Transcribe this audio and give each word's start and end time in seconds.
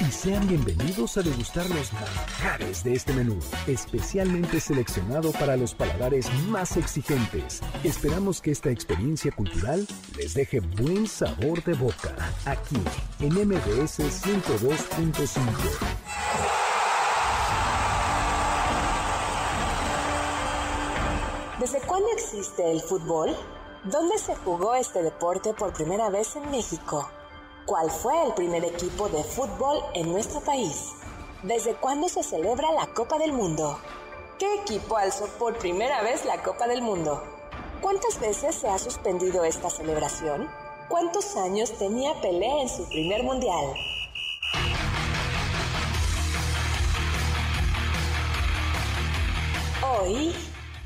Y 0.00 0.12
sean 0.12 0.46
bienvenidos 0.46 1.16
a 1.16 1.22
degustar 1.22 1.68
los 1.70 1.92
manjares 1.92 2.84
de 2.84 2.94
este 2.94 3.12
menú, 3.12 3.38
especialmente 3.66 4.60
seleccionado 4.60 5.32
para 5.32 5.56
los 5.56 5.74
paladares 5.74 6.32
más 6.48 6.76
exigentes. 6.76 7.60
Esperamos 7.82 8.40
que 8.40 8.52
esta 8.52 8.70
experiencia 8.70 9.32
cultural 9.32 9.86
les 10.16 10.34
deje 10.34 10.60
buen 10.60 11.08
sabor 11.08 11.64
de 11.64 11.74
boca, 11.74 12.14
aquí 12.44 12.76
en 13.20 13.34
MBS 13.34 14.00
102.5. 14.00 15.40
¿Desde 21.58 21.80
cuándo 21.80 22.08
existe 22.12 22.70
el 22.70 22.80
fútbol? 22.80 23.34
¿Dónde 23.84 24.16
se 24.18 24.36
jugó 24.36 24.76
este 24.76 25.02
deporte 25.02 25.54
por 25.54 25.72
primera 25.72 26.08
vez 26.08 26.36
en 26.36 26.48
México? 26.50 27.10
¿Cuál 27.68 27.90
fue 27.90 28.24
el 28.24 28.32
primer 28.32 28.64
equipo 28.64 29.10
de 29.10 29.22
fútbol 29.22 29.78
en 29.92 30.10
nuestro 30.10 30.40
país? 30.40 30.94
¿Desde 31.42 31.74
cuándo 31.74 32.08
se 32.08 32.22
celebra 32.22 32.72
la 32.72 32.86
Copa 32.86 33.18
del 33.18 33.34
Mundo? 33.34 33.78
¿Qué 34.38 34.54
equipo 34.62 34.96
alzó 34.96 35.26
por 35.38 35.58
primera 35.58 36.00
vez 36.00 36.24
la 36.24 36.42
Copa 36.42 36.66
del 36.66 36.80
Mundo? 36.80 37.22
¿Cuántas 37.82 38.18
veces 38.20 38.54
se 38.54 38.70
ha 38.70 38.78
suspendido 38.78 39.44
esta 39.44 39.68
celebración? 39.68 40.48
¿Cuántos 40.88 41.36
años 41.36 41.70
tenía 41.72 42.18
Pelé 42.22 42.62
en 42.62 42.70
su 42.70 42.88
primer 42.88 43.22
mundial? 43.22 43.74
Hoy 50.00 50.34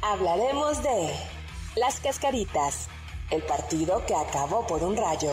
hablaremos 0.01 0.83
de 0.83 1.15
las 1.77 2.01
cascaritas, 2.01 2.89
el 3.31 3.45
partido 3.45 4.05
que 4.05 4.17
acabó 4.17 4.67
por 4.67 4.83
un 4.83 4.97
rayo 4.97 5.31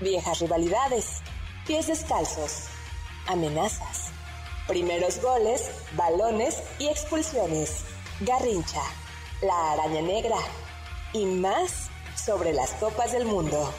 viejas 0.00 0.40
rivalidades, 0.40 1.22
pies 1.66 1.86
descalzos, 1.86 2.64
amenazas, 3.26 4.10
primeros 4.66 5.20
goles, 5.20 5.70
balones 5.96 6.62
y 6.78 6.88
expulsiones, 6.88 7.84
garrincha, 8.20 8.82
la 9.42 9.72
araña 9.72 10.02
negra 10.02 10.36
y 11.12 11.24
más 11.26 11.90
sobre 12.16 12.52
las 12.52 12.70
copas 12.72 13.12
del 13.12 13.24
mundo. 13.24 13.72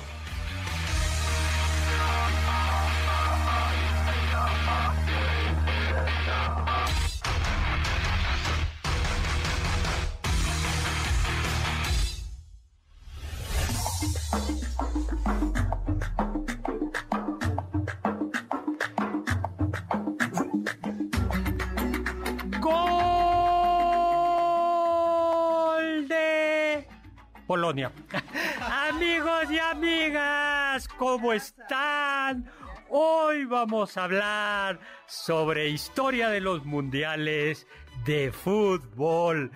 Polonia. 27.52 27.92
Amigos 28.89 29.52
y 29.52 29.60
amigas, 29.60 30.88
¿cómo 30.88 31.34
están? 31.34 32.50
Hoy 32.88 33.44
vamos 33.44 33.98
a 33.98 34.06
hablar 34.06 34.80
sobre 35.06 35.67
historia 35.67 36.30
de 36.30 36.39
los 36.39 36.64
mundiales 36.64 37.67
de 38.06 38.32
fútbol. 38.32 39.52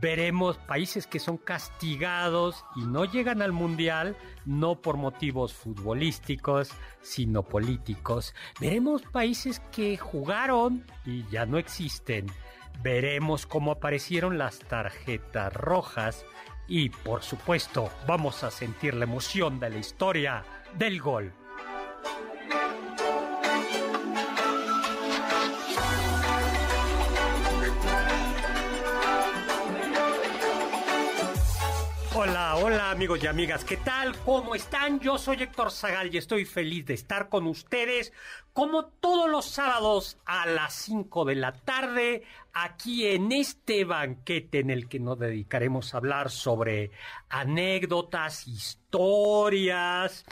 Veremos 0.00 0.58
países 0.58 1.08
que 1.08 1.18
son 1.18 1.38
castigados 1.38 2.64
y 2.76 2.84
no 2.84 3.04
llegan 3.04 3.42
al 3.42 3.50
mundial, 3.50 4.16
no 4.44 4.80
por 4.80 4.96
motivos 4.96 5.52
futbolísticos, 5.52 6.70
sino 7.02 7.42
políticos. 7.42 8.32
Veremos 8.60 9.02
países 9.02 9.58
que 9.72 9.96
jugaron 9.96 10.86
y 11.04 11.24
ya 11.32 11.46
no 11.46 11.58
existen. 11.58 12.26
Veremos 12.84 13.44
cómo 13.44 13.72
aparecieron 13.72 14.38
las 14.38 14.60
tarjetas 14.60 15.52
rojas 15.52 16.24
y 16.70 16.88
por 16.88 17.22
supuesto 17.22 17.90
vamos 18.06 18.44
a 18.44 18.50
sentir 18.50 18.94
la 18.94 19.04
emoción 19.04 19.58
de 19.58 19.70
la 19.70 19.78
historia 19.78 20.44
del 20.78 21.00
gol. 21.02 21.34
Hola, 32.22 32.56
hola 32.56 32.90
amigos 32.90 33.24
y 33.24 33.26
amigas, 33.28 33.64
¿qué 33.64 33.78
tal? 33.78 34.14
¿Cómo 34.26 34.54
están? 34.54 35.00
Yo 35.00 35.16
soy 35.16 35.42
Héctor 35.42 35.70
Zagal 35.70 36.14
y 36.14 36.18
estoy 36.18 36.44
feliz 36.44 36.84
de 36.84 36.92
estar 36.92 37.30
con 37.30 37.46
ustedes 37.46 38.12
como 38.52 38.84
todos 38.84 39.30
los 39.30 39.46
sábados 39.46 40.18
a 40.26 40.44
las 40.44 40.74
5 40.74 41.24
de 41.24 41.34
la 41.36 41.52
tarde, 41.52 42.24
aquí 42.52 43.06
en 43.06 43.32
este 43.32 43.84
banquete 43.84 44.58
en 44.58 44.68
el 44.68 44.86
que 44.86 45.00
nos 45.00 45.18
dedicaremos 45.18 45.94
a 45.94 45.96
hablar 45.96 46.28
sobre 46.30 46.90
anécdotas, 47.30 48.46
historias, 48.46 50.26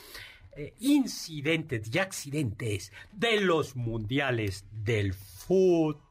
eh, 0.59 0.75
incidentes 0.81 1.89
y 1.91 1.99
accidentes 2.01 2.93
de 3.13 3.41
los 3.41 3.77
mundiales 3.77 4.67
del 4.73 5.15
fútbol. 5.15 6.08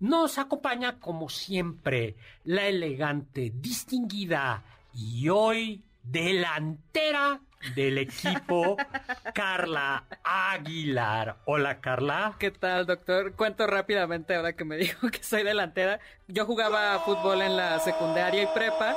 Nos 0.00 0.38
acompaña 0.38 0.98
como 0.98 1.28
siempre 1.28 2.16
la 2.44 2.66
elegante, 2.66 3.52
distinguida 3.54 4.62
y 4.94 5.28
hoy 5.28 5.82
delantera 6.02 7.40
del 7.74 7.98
equipo, 7.98 8.76
Carla 9.34 10.04
Aguilar. 10.24 11.36
Hola, 11.44 11.80
Carla. 11.80 12.34
¿Qué 12.38 12.50
tal, 12.50 12.86
doctor? 12.86 13.34
Cuento 13.34 13.66
rápidamente 13.66 14.34
ahora 14.34 14.54
que 14.54 14.64
me 14.64 14.76
dijo 14.76 15.08
que 15.10 15.22
soy 15.22 15.42
delantera. 15.42 16.00
Yo 16.28 16.44
jugaba 16.46 16.98
fútbol 17.00 17.42
en 17.42 17.56
la 17.56 17.78
secundaria 17.78 18.42
y 18.42 18.46
prepa 18.54 18.96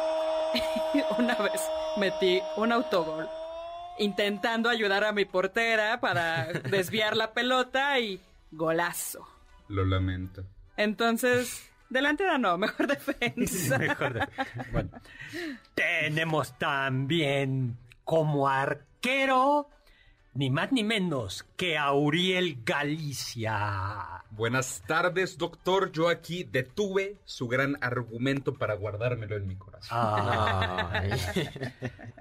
y 0.94 1.22
una 1.22 1.36
vez 1.36 1.62
metí 1.98 2.42
un 2.58 2.72
autogol 2.72 3.28
intentando 3.98 4.70
ayudar 4.70 5.04
a 5.04 5.12
mi 5.12 5.26
portera 5.26 6.00
para 6.00 6.46
desviar 6.70 7.16
la 7.16 7.32
pelota 7.32 8.00
y 8.00 8.20
golazo. 8.52 9.35
Lo 9.68 9.86
lamento. 9.86 10.46
Entonces, 10.78 11.70
delantera 11.90 12.38
no, 12.38 12.58
mejor 12.58 12.88
defensa. 12.88 13.78
mejor 13.80 14.14
defensa. 14.14 14.66
Bueno, 14.72 14.90
tenemos 15.76 16.58
también 16.58 17.78
como 18.04 18.48
arquero, 18.48 19.70
ni 20.34 20.50
más 20.50 20.72
ni 20.72 20.84
menos 20.84 21.44
que 21.56 21.78
Auriel 21.78 22.60
Galicia. 22.64 24.24
Buenas 24.32 24.84
tardes, 24.86 25.38
doctor. 25.38 25.92
Yo 25.94 26.10
aquí 26.10 26.44
detuve 26.44 27.16
su 27.24 27.48
gran 27.48 27.78
argumento 27.82 28.54
para 28.54 28.76
guardármelo 28.76 29.38
en 29.38 29.48
mi 29.48 29.56
corazón. 29.56 29.98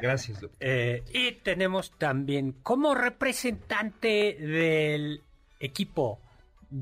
Gracias, 0.00 0.40
doctor. 0.40 0.56
Eh, 0.60 1.02
y 1.12 1.32
tenemos 1.32 1.90
también 1.98 2.52
como 2.62 2.94
representante 2.94 4.36
del 4.38 5.22
equipo 5.58 6.20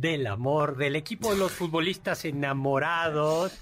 del 0.00 0.26
amor, 0.26 0.76
del 0.78 0.96
equipo 0.96 1.32
de 1.32 1.38
los 1.38 1.52
futbolistas 1.52 2.24
enamorados, 2.24 3.52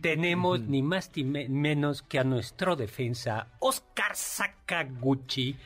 tenemos 0.00 0.58
ni 0.60 0.82
más 0.82 1.12
ni 1.14 1.22
menos 1.24 2.02
que 2.02 2.18
a 2.18 2.24
nuestro 2.24 2.74
defensa, 2.74 3.48
Oscar 3.60 4.16
Sakaguchi. 4.16 5.56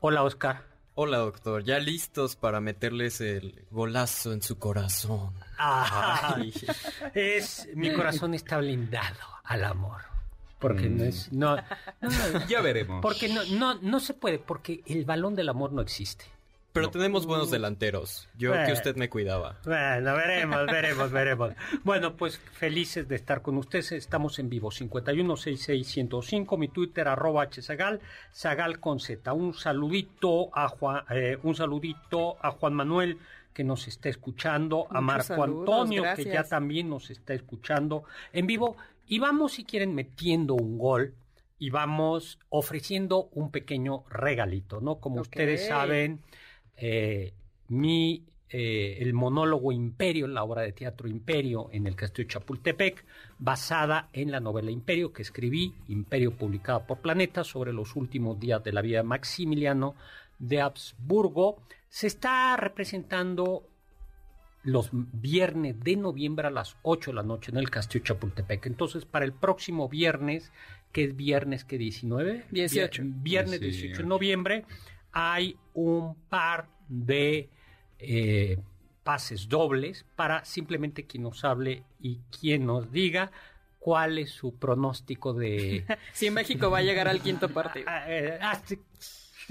Hola, 0.00 0.22
Oscar. 0.22 0.62
Hola, 0.94 1.18
doctor. 1.18 1.64
Ya 1.64 1.80
listos 1.80 2.36
para 2.36 2.60
meterles 2.60 3.20
el 3.20 3.64
golazo 3.72 4.32
en 4.32 4.42
su 4.42 4.58
corazón. 4.58 5.34
Ay, 5.58 6.52
es, 7.14 7.68
mi 7.74 7.92
corazón 7.92 8.34
está 8.34 8.58
blindado 8.58 9.18
al 9.42 9.64
amor. 9.64 10.02
Porque 10.60 10.88
no 10.88 11.02
es. 11.02 11.32
No, 11.32 11.56
no, 11.56 11.62
no, 12.10 12.46
Ya 12.46 12.60
veremos. 12.60 13.00
porque 13.02 13.28
no, 13.28 13.42
no, 13.46 13.74
no 13.80 13.98
se 13.98 14.14
puede, 14.14 14.38
porque 14.38 14.82
el 14.86 15.04
balón 15.04 15.34
del 15.34 15.48
amor 15.48 15.72
no 15.72 15.82
existe. 15.82 16.26
Pero 16.72 16.90
tenemos 16.90 17.26
buenos 17.26 17.50
delanteros. 17.50 18.28
Yo 18.38 18.54
Eh. 18.54 18.64
que 18.66 18.72
usted 18.72 18.96
me 18.96 19.10
cuidaba. 19.10 19.58
Bueno, 19.64 20.14
veremos, 20.14 20.66
veremos, 20.66 21.10
veremos. 21.12 21.52
Bueno, 21.84 22.16
pues 22.16 22.38
felices 22.38 23.06
de 23.08 23.16
estar 23.16 23.42
con 23.42 23.58
ustedes. 23.58 23.92
Estamos 23.92 24.38
en 24.38 24.48
vivo, 24.48 24.70
5166105, 24.70 26.56
mi 26.56 26.68
Twitter, 26.68 27.08
arroba 27.08 27.46
hzagal, 27.50 28.00
zagal 28.34 28.80
con 28.80 29.00
Z. 29.00 29.32
Un 29.32 29.52
saludito 29.54 30.48
a 30.56 30.68
Juan, 30.68 31.04
eh, 31.10 31.38
un 31.42 31.54
saludito 31.54 32.36
a 32.40 32.52
Juan 32.52 32.74
Manuel 32.74 33.18
que 33.52 33.64
nos 33.64 33.86
está 33.86 34.08
escuchando, 34.08 34.86
a 34.90 35.02
Marco 35.02 35.24
saludos, 35.24 35.68
Antonio 35.68 36.04
que 36.16 36.24
ya 36.24 36.44
también 36.44 36.88
nos 36.88 37.10
está 37.10 37.34
escuchando 37.34 38.04
en 38.32 38.46
vivo. 38.46 38.76
Y 39.06 39.18
vamos, 39.18 39.52
si 39.52 39.64
quieren, 39.64 39.94
metiendo 39.94 40.54
un 40.54 40.78
gol 40.78 41.14
y 41.58 41.68
vamos 41.68 42.38
ofreciendo 42.48 43.28
un 43.32 43.50
pequeño 43.50 44.04
regalito, 44.08 44.80
¿no? 44.80 44.96
Como 45.00 45.20
ustedes 45.20 45.66
saben, 45.68 46.20
eh, 46.76 47.32
mi 47.68 48.24
eh, 48.54 48.98
el 49.00 49.14
monólogo 49.14 49.72
Imperio, 49.72 50.26
la 50.28 50.44
obra 50.44 50.60
de 50.60 50.72
teatro 50.72 51.08
Imperio 51.08 51.70
en 51.72 51.86
el 51.86 51.96
Castillo 51.96 52.28
Chapultepec, 52.28 53.02
basada 53.38 54.10
en 54.12 54.30
la 54.30 54.40
novela 54.40 54.70
Imperio 54.70 55.10
que 55.10 55.22
escribí, 55.22 55.74
Imperio 55.88 56.36
publicada 56.36 56.86
por 56.86 56.98
Planeta, 56.98 57.44
sobre 57.44 57.72
los 57.72 57.96
últimos 57.96 58.38
días 58.38 58.62
de 58.62 58.72
la 58.72 58.82
vida 58.82 58.98
de 58.98 59.04
Maximiliano 59.04 59.94
de 60.38 60.60
Habsburgo, 60.60 61.62
se 61.88 62.08
está 62.08 62.54
representando 62.58 63.66
los 64.64 64.90
viernes 64.92 65.80
de 65.80 65.96
noviembre 65.96 66.46
a 66.46 66.50
las 66.50 66.76
8 66.82 67.12
de 67.12 67.14
la 67.14 67.22
noche 67.22 67.52
en 67.52 67.56
el 67.56 67.70
Castillo 67.70 68.04
Chapultepec. 68.04 68.66
Entonces, 68.66 69.06
para 69.06 69.24
el 69.24 69.32
próximo 69.32 69.88
viernes, 69.88 70.52
que 70.92 71.04
es 71.04 71.16
viernes 71.16 71.64
que 71.64 71.78
19, 71.78 72.44
18. 72.50 73.02
viernes 73.06 73.60
18 73.60 74.02
de 74.02 74.08
noviembre, 74.08 74.64
hay 75.12 75.56
un 75.74 76.14
par 76.28 76.68
de 76.88 77.48
eh, 77.98 78.58
pases 79.02 79.48
dobles 79.48 80.04
para 80.16 80.44
simplemente 80.44 81.06
quien 81.06 81.24
nos 81.24 81.44
hable 81.44 81.84
y 82.00 82.20
quien 82.38 82.66
nos 82.66 82.90
diga 82.90 83.30
cuál 83.78 84.18
es 84.18 84.30
su 84.30 84.54
pronóstico 84.54 85.34
de... 85.34 85.84
Si 86.12 86.30
México 86.30 86.70
va 86.70 86.78
a 86.78 86.82
llegar 86.82 87.08
al 87.08 87.20
quinto 87.20 87.48
partido. 87.52 87.86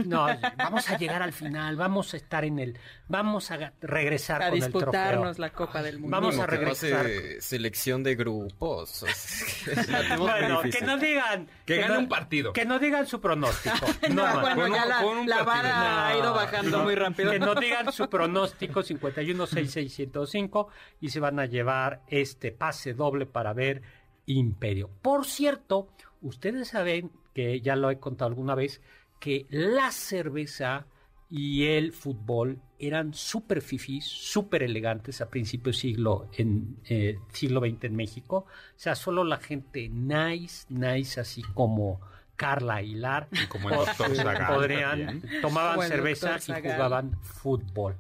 No, 0.06 0.28
vamos 0.58 0.90
a 0.90 0.98
llegar 0.98 1.22
al 1.22 1.34
final, 1.34 1.76
vamos 1.76 2.14
a 2.14 2.18
estar 2.18 2.44
en 2.46 2.60
el... 2.60 2.78
Vamos 3.08 3.52
a 3.52 3.74
regresar 3.82 4.42
A 4.42 4.50
con 4.50 4.56
el 4.56 4.62
trofeo. 4.64 4.80
disputarnos 4.80 5.40
la 5.40 5.50
Copa 5.52 5.82
del 5.84 6.00
Mundo. 6.00 6.16
Vamos 6.16 6.40
a 6.40 6.46
que 6.46 6.52
regresar. 6.58 7.06
selección 7.40 8.04
de 8.04 8.16
grupos. 8.16 9.06
Bueno, 10.18 10.62
que 10.62 10.82
no 10.86 10.98
digan... 10.98 11.48
Que 11.66 11.78
gane 11.78 11.94
no- 11.94 12.00
un 12.02 12.10
partido. 12.10 12.54
Que 12.54 12.66
no 12.66 12.80
digan 12.80 13.06
su 13.08 13.20
pronóstico. 13.22 13.76
No, 14.10 14.26
No, 14.34 14.42
bueno, 14.42 14.56
con 14.56 14.66
un- 14.72 14.74
ya 14.76 14.86
la, 14.86 15.02
con 15.02 15.18
un 15.18 15.30
la 15.30 15.44
vara 15.44 16.08
ha 16.08 16.18
ido 16.18 16.34
bajando 16.34 16.78
No, 16.78 16.84
muy 16.84 16.96
rápido. 16.96 17.32
Que 17.32 17.40
no 17.40 17.56
digan 17.60 17.92
su 17.92 18.10
pronóstico 18.10 18.84
516605 18.84 20.68
y 21.00 21.10
se 21.10 21.20
van 21.20 21.40
a 21.40 21.46
llevar 21.46 22.02
este 22.08 22.52
pase 22.52 22.94
doble 22.94 23.26
para 23.26 23.54
ver 23.54 23.82
Imperio. 24.26 24.90
Por 25.02 25.26
cierto, 25.26 25.90
ustedes 26.22 26.70
saben 26.70 27.12
que 27.34 27.62
ya 27.62 27.76
lo 27.76 27.90
he 27.90 28.00
contado 28.00 28.30
alguna 28.30 28.56
vez 28.56 28.82
que 29.22 29.46
la 29.52 29.92
cerveza 29.92 30.88
y 31.30 31.68
el 31.68 31.94
fútbol 31.94 32.60
eran 32.78 33.14
súper 33.14 33.62
fifís, 33.62 34.04
súper 34.04 34.64
elegantes 34.64 35.22
a 35.22 35.30
principios 35.30 35.78
siglo 35.78 36.28
en 36.34 36.76
eh, 36.90 37.20
siglo 37.32 37.62
XX 37.62 37.86
en 37.86 37.96
México. 37.96 38.46
O 38.48 38.74
sea, 38.76 38.96
solo 38.96 39.24
la 39.24 39.38
gente 39.38 39.88
nice, 39.88 40.66
nice, 40.70 41.22
así 41.22 41.44
como 41.54 42.02
Carla 42.36 42.78
Aguilar, 42.78 43.30
como 43.48 43.70
el 43.70 43.78
doctor 43.78 44.14
Zagal 44.16 44.48
podrían 44.48 45.06
también. 45.06 45.42
tomaban 45.42 45.88
cerveza 45.88 46.32
doctor 46.34 46.58
y 46.58 46.62
jugaban 46.70 47.22
fútbol. 47.22 47.96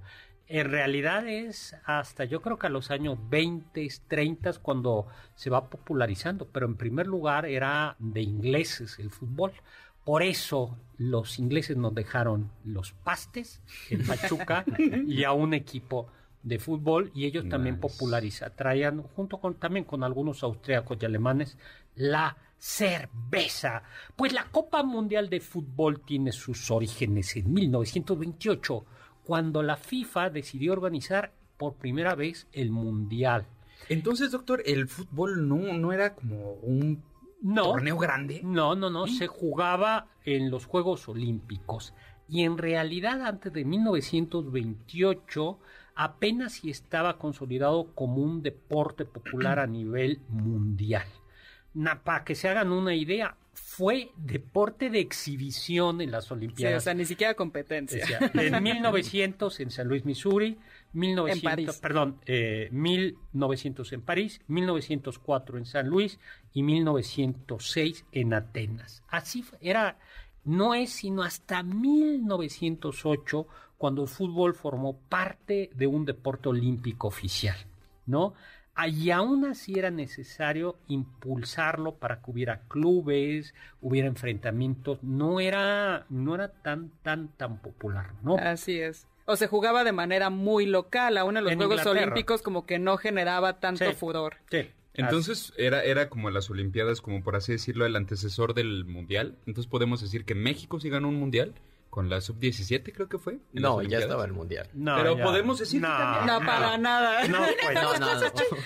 En 0.48 0.70
realidad 0.70 1.26
es 1.28 1.78
hasta 1.86 2.26
yo 2.26 2.42
creo 2.42 2.58
que 2.58 2.68
a 2.68 2.72
los 2.72 2.92
años 2.92 3.18
20, 3.30 3.88
30 4.08 4.54
cuando 4.62 5.08
se 5.36 5.50
va 5.50 5.70
popularizando, 5.70 6.48
pero 6.48 6.66
en 6.66 6.76
primer 6.76 7.08
lugar 7.08 7.46
era 7.46 7.96
de 8.00 8.22
ingleses 8.22 9.00
el 9.00 9.12
fútbol. 9.12 9.54
Por 10.04 10.24
eso 10.24 10.78
los 11.02 11.40
ingleses 11.40 11.78
nos 11.78 11.96
dejaron 11.96 12.52
los 12.64 12.92
pastes 12.92 13.60
en 13.90 14.06
Pachuca 14.08 14.64
y 15.08 15.24
a 15.24 15.32
un 15.32 15.56
equipo 15.56 16.08
de 16.44 16.60
fútbol 16.60 17.12
y 17.16 17.26
ellos 17.26 17.50
también 17.50 17.80
popularizan, 17.80 18.52
traían 18.56 19.02
junto 19.02 19.40
con 19.40 19.56
también 19.56 19.86
con 19.86 20.04
algunos 20.04 20.44
austríacos 20.44 20.98
y 21.02 21.06
alemanes 21.06 21.58
la 21.96 22.38
cerveza. 22.58 23.84
Pues 24.16 24.32
la 24.32 24.46
Copa 24.46 24.84
Mundial 24.84 25.30
de 25.30 25.40
Fútbol 25.40 26.02
tiene 26.02 26.32
sus 26.32 26.70
orígenes 26.70 27.36
en 27.36 27.52
1928, 27.52 28.86
cuando 29.24 29.64
la 29.64 29.78
FIFA 29.78 30.30
decidió 30.30 30.74
organizar 30.74 31.32
por 31.58 31.76
primera 31.76 32.14
vez 32.14 32.48
el 32.54 32.70
Mundial. 32.70 33.48
Entonces, 33.90 34.32
doctor, 34.32 34.62
el 34.66 34.88
fútbol 34.88 35.48
no, 35.48 35.74
no 35.74 35.92
era 35.92 36.14
como 36.14 36.54
un 36.62 37.04
No, 37.42 37.64
torneo 37.72 37.98
grande. 37.98 38.42
No, 38.44 38.76
no, 38.76 38.90
no, 38.90 39.08
se 39.08 39.28
jugaba 39.28 40.08
en 40.26 40.52
los 40.52 40.66
Juegos 40.66 41.08
Olímpicos. 41.10 41.94
Y 42.30 42.44
en 42.44 42.58
realidad 42.58 43.22
antes 43.26 43.52
de 43.52 43.66
1928 43.66 45.60
apenas 45.96 46.54
si 46.54 46.70
estaba 46.70 47.18
consolidado 47.18 47.94
como 47.94 48.18
un 48.22 48.42
deporte 48.42 49.06
popular 49.06 49.60
a 49.60 49.68
nivel 49.68 50.22
mundial. 50.30 51.06
Na- 51.74 52.04
para 52.04 52.24
que 52.24 52.36
se 52.36 52.48
hagan 52.50 52.72
una 52.72 52.96
idea, 52.96 53.36
fue 53.54 54.12
deporte 54.18 54.90
de 54.90 55.00
exhibición 55.00 56.00
en 56.02 56.12
las 56.12 56.26
Sí, 56.26 56.32
o 56.32 56.36
Olimpiadas. 56.36 56.84
sea, 56.84 56.94
ni 56.94 57.06
siquiera 57.06 57.34
competencia. 57.34 58.06
En 58.34 58.64
1900 58.64 59.60
en 59.60 59.72
San 59.72 59.88
Luis, 59.88 60.06
Missouri, 60.06 60.58
1900, 60.94 61.44
París. 61.44 61.80
perdón, 61.82 62.20
eh, 62.26 62.70
1900 62.72 63.94
en 63.94 64.02
París, 64.02 64.42
1904 64.48 65.58
en 65.58 65.66
San 65.66 65.88
Luis 65.88 66.20
y 66.54 66.64
1906 66.64 68.06
en 68.12 68.34
Atenas. 68.34 69.04
Así 69.08 69.46
era, 69.62 69.98
no 70.44 70.74
es 70.74 70.90
sino 70.92 71.24
hasta 71.24 71.64
1908 71.64 73.48
cuando 73.78 74.04
el 74.04 74.08
fútbol 74.08 74.54
formó 74.54 74.98
parte 74.98 75.70
de 75.76 75.88
un 75.88 76.06
deporte 76.06 76.50
olímpico 76.50 77.08
oficial, 77.08 77.58
¿no? 78.06 78.34
Y 78.88 79.12
aún 79.12 79.46
así 79.46 79.78
era 79.78 79.92
necesario 79.92 80.78
impulsarlo 80.88 81.96
para 81.96 82.22
que 82.22 82.32
hubiera 82.32 82.62
clubes, 82.68 83.54
hubiera 83.82 84.08
enfrentamientos. 84.08 85.04
No 85.04 85.40
era, 85.40 86.06
no 86.10 86.36
era 86.36 86.50
tan, 86.50 86.90
tan, 87.04 87.28
tan 87.30 87.58
popular, 87.60 88.14
¿no? 88.24 88.38
Así 88.38 88.80
es. 88.80 89.08
O 89.26 89.36
se 89.36 89.48
jugaba 89.48 89.84
de 89.84 89.92
manera 89.92 90.30
muy 90.30 90.66
local. 90.66 91.18
Aún 91.18 91.38
en 91.38 91.44
los 91.44 91.54
En 91.54 91.60
Juegos 91.60 91.80
Inglaterra. 91.80 92.04
Olímpicos 92.04 92.42
como 92.42 92.66
que 92.66 92.80
no 92.80 92.98
generaba 92.98 93.60
tanto 93.60 93.86
Sí. 93.86 93.94
furor. 93.94 94.38
Sí. 94.50 94.70
Entonces 94.94 95.54
era, 95.58 95.84
era 95.84 96.10
como 96.10 96.30
las 96.32 96.50
Olimpiadas, 96.50 97.00
como 97.02 97.24
por 97.24 97.36
así 97.38 97.54
decirlo, 97.54 97.86
el 97.86 97.96
antecesor 97.96 98.54
del 98.54 98.84
Mundial. 98.86 99.38
Entonces 99.48 99.70
podemos 99.70 100.02
decir 100.02 100.26
que 100.26 100.36
México 100.36 100.80
sí 100.80 100.90
ganó 100.90 101.08
un 101.08 101.16
Mundial 101.16 101.54
con 101.92 102.10
la 102.10 102.22
sub-17, 102.22 102.92
creo 102.94 103.08
que 103.10 103.18
fue. 103.20 103.34
No, 103.52 103.62
ya 103.62 103.72
Olimpiadas. 103.74 104.06
estaba 104.06 104.24
el 104.26 104.32
mundial. 104.32 104.70
No, 104.74 104.96
Pero 104.96 105.18
ya. 105.18 105.24
podemos 105.26 105.60
decir 105.60 105.82
que 105.82 105.88
también. 105.88 106.26
No, 106.26 106.40
para 106.40 106.78
nada. 106.78 107.28
No, 107.28 107.40
pues 107.62 107.80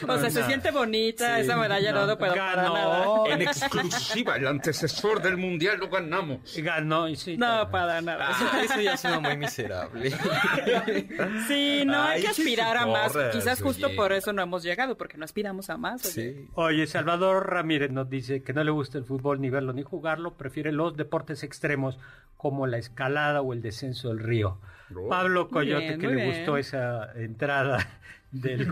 No. 0.05 0.13
O 0.13 0.17
sea, 0.20 0.29
se 0.29 0.41
No. 0.41 0.46
siente 0.48 0.70
bonita 0.72 1.36
Sí. 1.36 1.41
esa 1.41 1.58
medalla 1.58 1.91
de 1.91 2.00
oro, 2.00 2.17
pero 2.20 2.34
para 2.36 2.55
ganó, 2.55 2.74
nada. 2.74 3.05
En 3.34 3.41
exclusiva, 3.41 4.36
el 4.38 4.48
antecesor 4.48 5.22
del 5.24 5.38
Mundial 5.38 5.79
lo 5.79 5.89
ganamos. 5.89 6.39
ganó, 6.62 7.10
y 7.10 7.15
sí, 7.15 7.36
No, 7.36 7.67
para 7.72 8.00
nada. 8.01 8.29
Eso, 8.29 8.46
eso 8.74 8.82
ya 8.82 8.94
ha 8.94 8.98
sido 8.98 9.20
muy 9.20 9.36
miserable. 9.38 10.12
Sí, 11.48 11.84
no 11.86 12.01
hay 12.03 12.17
Ay, 12.17 12.22
que 12.22 12.27
aspirar 12.29 12.77
a 12.77 12.86
más. 12.86 13.12
Quizás 13.32 13.62
justo 13.62 13.88
oye. 13.88 13.96
por 13.96 14.12
eso 14.13 14.34
no 14.34 14.41
hemos 14.41 14.63
llegado, 14.63 14.98
porque 14.98 15.17
no 15.17 15.25
aspiramos 15.25 15.70
a 15.70 15.77
más. 15.77 16.05
oye. 16.05 16.34
Sí. 16.34 16.48
Oye, 16.53 16.88
Salvador 16.88 17.50
Ramírez 17.50 17.91
nos 17.91 18.10
dice 18.10 18.44
que 18.44 18.53
no 18.53 18.63
le 18.63 18.72
gusta 18.72 18.98
el 18.98 19.05
fútbol 19.05 19.41
ni 19.41 19.50
verlo 19.50 19.74
ni 19.74 19.84
jugarlo, 19.84 20.36
prefiere 20.38 20.72
los 20.72 20.96
deportes 20.96 21.44
extremos 21.44 21.98
como 22.38 22.67
la 22.67 22.77
escalada 23.15 23.41
o 23.41 23.53
el 23.53 23.62
descenso 23.62 24.10
del 24.10 24.19
río. 24.19 24.60
Oh. 24.95 25.10
Pablo 25.10 25.50
Coyote, 25.50 25.88
bien, 25.88 26.00
que 26.00 26.07
le 26.07 26.15
bien. 26.15 26.27
gustó 26.29 26.57
esa 26.57 27.12
entrada 27.15 27.77
del 28.31 28.69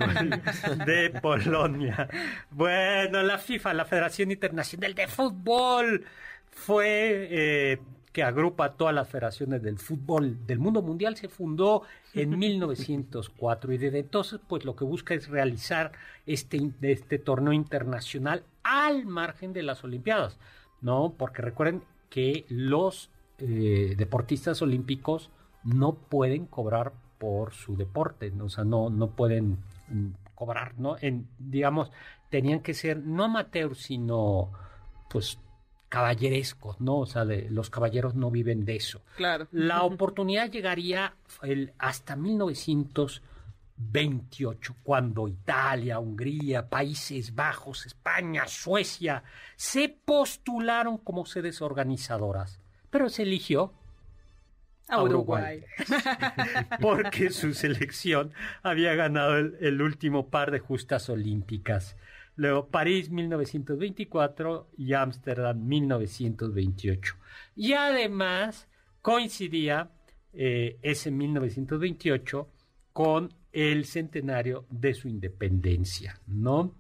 de 0.86 1.10
Polonia. 1.22 2.08
Bueno, 2.52 3.24
la 3.24 3.38
FIFA, 3.38 3.74
la 3.74 3.86
Federación 3.86 4.32
Internacional 4.32 4.94
de 4.94 5.08
Fútbol, 5.08 6.06
fue 6.52 7.28
eh, 7.32 7.80
que 8.12 8.22
agrupa 8.24 8.66
a 8.66 8.74
todas 8.74 8.94
las 8.94 9.10
federaciones 9.10 9.64
del 9.64 9.80
fútbol 9.80 10.46
del 10.46 10.60
mundo 10.60 10.84
mundial, 10.84 11.16
se 11.16 11.30
fundó 11.30 11.82
en 12.14 12.38
1904 12.38 13.74
y 13.74 13.78
desde 13.78 14.00
entonces 14.00 14.40
pues 14.48 14.66
lo 14.66 14.76
que 14.76 14.84
busca 14.84 15.16
es 15.16 15.30
realizar 15.30 15.94
este, 16.28 16.70
este 16.82 17.18
torneo 17.18 17.54
internacional 17.54 18.44
al 18.62 19.06
margen 19.06 19.52
de 19.52 19.64
las 19.64 19.84
Olimpiadas, 19.84 20.38
¿no? 20.82 21.16
Porque 21.18 21.42
recuerden 21.42 21.82
que 22.12 22.46
los 22.50 23.10
eh, 23.40 23.96
deportistas 23.98 24.62
olímpicos 24.62 25.32
no 25.64 25.96
pueden 25.96 26.46
cobrar 26.46 26.94
por 27.18 27.54
su 27.54 27.78
deporte, 27.78 28.32
¿no? 28.32 28.46
o 28.46 28.50
sea, 28.50 28.64
no, 28.64 28.90
no 28.90 29.12
pueden 29.12 29.60
mm, 29.88 30.10
cobrar, 30.36 30.74
¿no? 30.78 30.98
En, 31.00 31.28
digamos, 31.40 31.92
tenían 32.30 32.62
que 32.62 32.74
ser 32.74 32.98
no 32.98 33.26
amateurs, 33.26 33.78
sino 33.78 34.52
pues 35.10 35.38
caballerescos, 35.94 36.82
¿no? 36.82 37.02
O 37.02 37.06
sea, 37.06 37.24
de, 37.24 37.48
los 37.52 37.70
caballeros 37.70 38.16
no 38.16 38.32
viven 38.32 38.66
de 38.66 38.78
eso. 38.78 39.04
Claro. 39.16 39.48
La 39.52 39.84
oportunidad 39.84 40.50
llegaría 40.50 41.14
el, 41.44 41.72
hasta 41.78 42.16
1928, 42.16 44.76
cuando 44.82 45.28
Italia, 45.28 46.00
Hungría, 46.00 46.68
Países 46.68 47.36
Bajos, 47.36 47.86
España, 47.86 48.48
Suecia 48.48 49.24
se 49.56 49.88
postularon 49.88 50.98
como 50.98 51.28
sedes 51.28 51.62
organizadoras, 51.62 52.60
pero 52.94 53.10
se 53.10 53.24
eligió 53.24 53.74
A 54.88 55.02
Uruguay. 55.02 55.66
porque 56.80 57.32
su 57.32 57.56
selección 57.56 58.32
había 58.62 58.94
ganado 58.94 59.40
el, 59.40 59.58
el 59.62 59.82
último 59.82 60.30
par 60.30 60.52
de 60.52 60.60
justas 60.60 61.10
olímpicas. 61.10 61.98
Luego 62.36 62.68
París 62.68 63.10
1924 63.10 64.70
y 64.78 64.94
Ámsterdam 64.94 65.66
1928. 65.66 67.16
Y 67.56 67.74
además 67.74 68.68
coincidía 69.02 69.90
eh, 70.32 70.78
ese 70.84 71.10
1928 71.10 72.48
con 72.94 73.34
el 73.52 73.86
centenario 73.86 74.68
de 74.70 74.94
su 74.94 75.08
independencia, 75.08 76.20
¿no? 76.28 76.76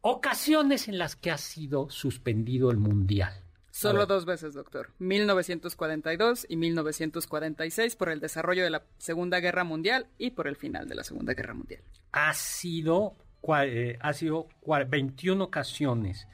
Ocasiones 0.00 0.88
en 0.88 0.98
las 0.98 1.14
que 1.14 1.30
ha 1.30 1.38
sido 1.38 1.88
suspendido 1.88 2.72
el 2.72 2.78
Mundial. 2.78 3.44
Solo 3.80 4.06
dos 4.06 4.24
veces, 4.26 4.54
doctor. 4.54 4.90
1942 4.98 6.46
y 6.48 6.56
1946 6.56 7.96
por 7.96 8.08
el 8.10 8.20
desarrollo 8.20 8.62
de 8.64 8.70
la 8.70 8.82
Segunda 8.98 9.40
Guerra 9.40 9.64
Mundial 9.64 10.06
y 10.18 10.30
por 10.30 10.46
el 10.46 10.56
final 10.56 10.88
de 10.88 10.94
la 10.94 11.04
Segunda 11.04 11.34
Guerra 11.34 11.54
Mundial. 11.54 11.82
ha 12.12 12.34
sido, 12.34 13.14
cua- 13.40 13.66
eh, 13.68 13.96
ha 14.00 14.12
sido 14.12 14.48
cua- 14.62 14.88
21 14.88 15.44
ocasiones 15.44 16.26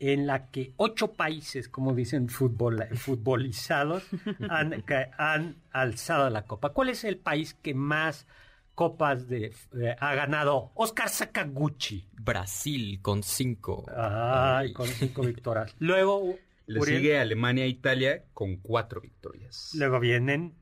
en 0.00 0.26
la 0.26 0.46
que 0.50 0.72
ocho 0.76 1.12
países, 1.14 1.68
como 1.68 1.92
dicen 1.94 2.28
fútbol, 2.28 2.86
futbolizados, 2.96 4.04
han, 4.48 4.82
que 4.82 5.10
han 5.18 5.56
alzado 5.72 6.30
la 6.30 6.42
copa. 6.46 6.70
¿Cuál 6.72 6.88
es 6.90 7.04
el 7.04 7.18
país 7.18 7.54
que 7.54 7.74
más 7.74 8.26
copas 8.74 9.28
de, 9.28 9.52
eh, 9.80 9.96
ha 9.98 10.14
ganado? 10.14 10.70
Oscar 10.74 11.08
Sakaguchi. 11.08 12.08
Brasil 12.12 13.00
con 13.02 13.22
cinco. 13.22 13.84
Ay, 13.94 14.72
con 14.72 14.86
cinco 14.86 15.22
victorias. 15.26 15.74
Luego, 15.80 16.36
Le 16.68 16.80
Uriel, 16.80 16.98
sigue 16.98 17.18
Alemania 17.18 17.64
e 17.64 17.68
Italia 17.68 18.24
con 18.34 18.56
cuatro 18.58 19.00
victorias. 19.00 19.70
luego 19.74 19.98
vienen 20.00 20.54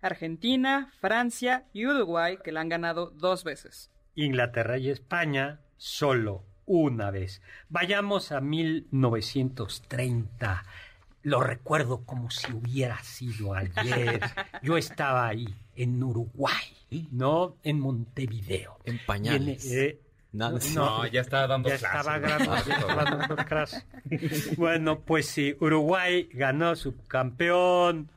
Argentina, 0.00 0.92
Francia 1.00 1.66
y 1.72 1.86
Uruguay, 1.86 2.38
que 2.42 2.52
la 2.52 2.60
han 2.60 2.68
ganado 2.68 3.10
dos 3.10 3.42
veces. 3.44 3.90
Inglaterra 4.14 4.78
y 4.78 4.90
España 4.90 5.60
solo 5.76 6.44
una 6.66 7.10
vez. 7.10 7.42
Vayamos 7.68 8.30
a 8.30 8.40
1930. 8.40 10.64
Lo 11.22 11.40
recuerdo 11.40 12.04
como 12.04 12.30
si 12.30 12.52
hubiera 12.52 13.02
sido 13.02 13.54
ayer. 13.54 14.20
Yo 14.62 14.76
estaba 14.76 15.26
ahí, 15.26 15.48
en 15.74 16.00
Uruguay, 16.02 17.08
¿no? 17.10 17.56
En 17.64 17.80
Montevideo. 17.80 18.78
En 18.84 18.96
Y 18.96 18.98
pañales. 18.98 19.66
en, 19.66 19.78
eh, 19.78 19.98
No, 20.32 21.06
ya 21.06 21.22
estaba 21.22 21.46
dando 21.46 21.68
ya 21.70 21.78
clase. 21.78 21.96
estaba 21.98 22.18
grabando, 22.18 22.64
ya 22.66 22.74
estaba 22.74 23.04
dando 23.04 23.36
clase. 23.36 23.84
Bueno, 24.56 25.00
pues 25.00 25.26
sí, 25.26 25.56
Uruguay 25.60 26.28
ganó 26.32 26.76
subcampeón. 26.76 28.10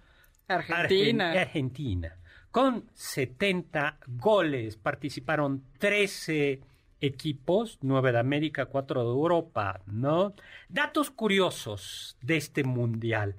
Argentina. 0.47 1.33
Argen- 1.33 1.39
Argentina. 1.41 2.17
Con 2.51 2.89
70 2.93 3.97
goles 4.07 4.75
participaron 4.75 5.63
13 5.79 6.59
equipos, 6.99 7.79
9 7.81 8.11
de 8.11 8.19
América, 8.19 8.65
4 8.65 9.01
de 9.03 9.07
Europa, 9.09 9.79
¿no? 9.85 10.33
Datos 10.67 11.09
curiosos 11.11 12.17
de 12.21 12.35
este 12.37 12.63
mundial. 12.65 13.37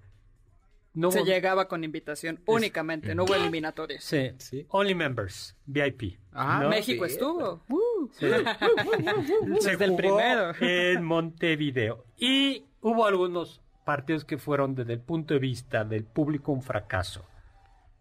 No 0.95 1.11
Se 1.11 1.21
hubo- 1.21 1.27
llegaba 1.27 1.69
con 1.69 1.85
invitación 1.85 2.41
únicamente, 2.47 3.15
no 3.15 3.25
hubo 3.25 3.35
eliminatorias. 3.35 4.03
Sí, 4.05 4.31
Sí. 4.39 4.67
Only 4.71 4.95
members, 4.95 5.57
VIP. 5.67 6.19
Ah, 6.33 6.61
¿no? 6.63 6.69
México 6.71 7.07
sí. 7.07 7.13
estuvo. 7.13 7.63
Uh. 7.69 7.81
Sí. 8.13 8.27
Se 9.61 9.71
Desde 9.71 9.85
el 9.85 9.95
primero. 9.97 10.53
en 10.61 11.03
Montevideo. 11.05 12.05
Y 12.19 12.65
hubo 12.81 13.07
algunos 13.07 13.61
partidos 13.85 14.25
que 14.25 14.39
fueron 14.39 14.75
desde 14.75 14.93
el 14.95 15.01
punto 15.01 15.35
de 15.35 15.41
vista 15.41 15.85
del 15.85 16.05
público 16.05 16.53
un 16.53 16.63
fracaso. 16.63 17.25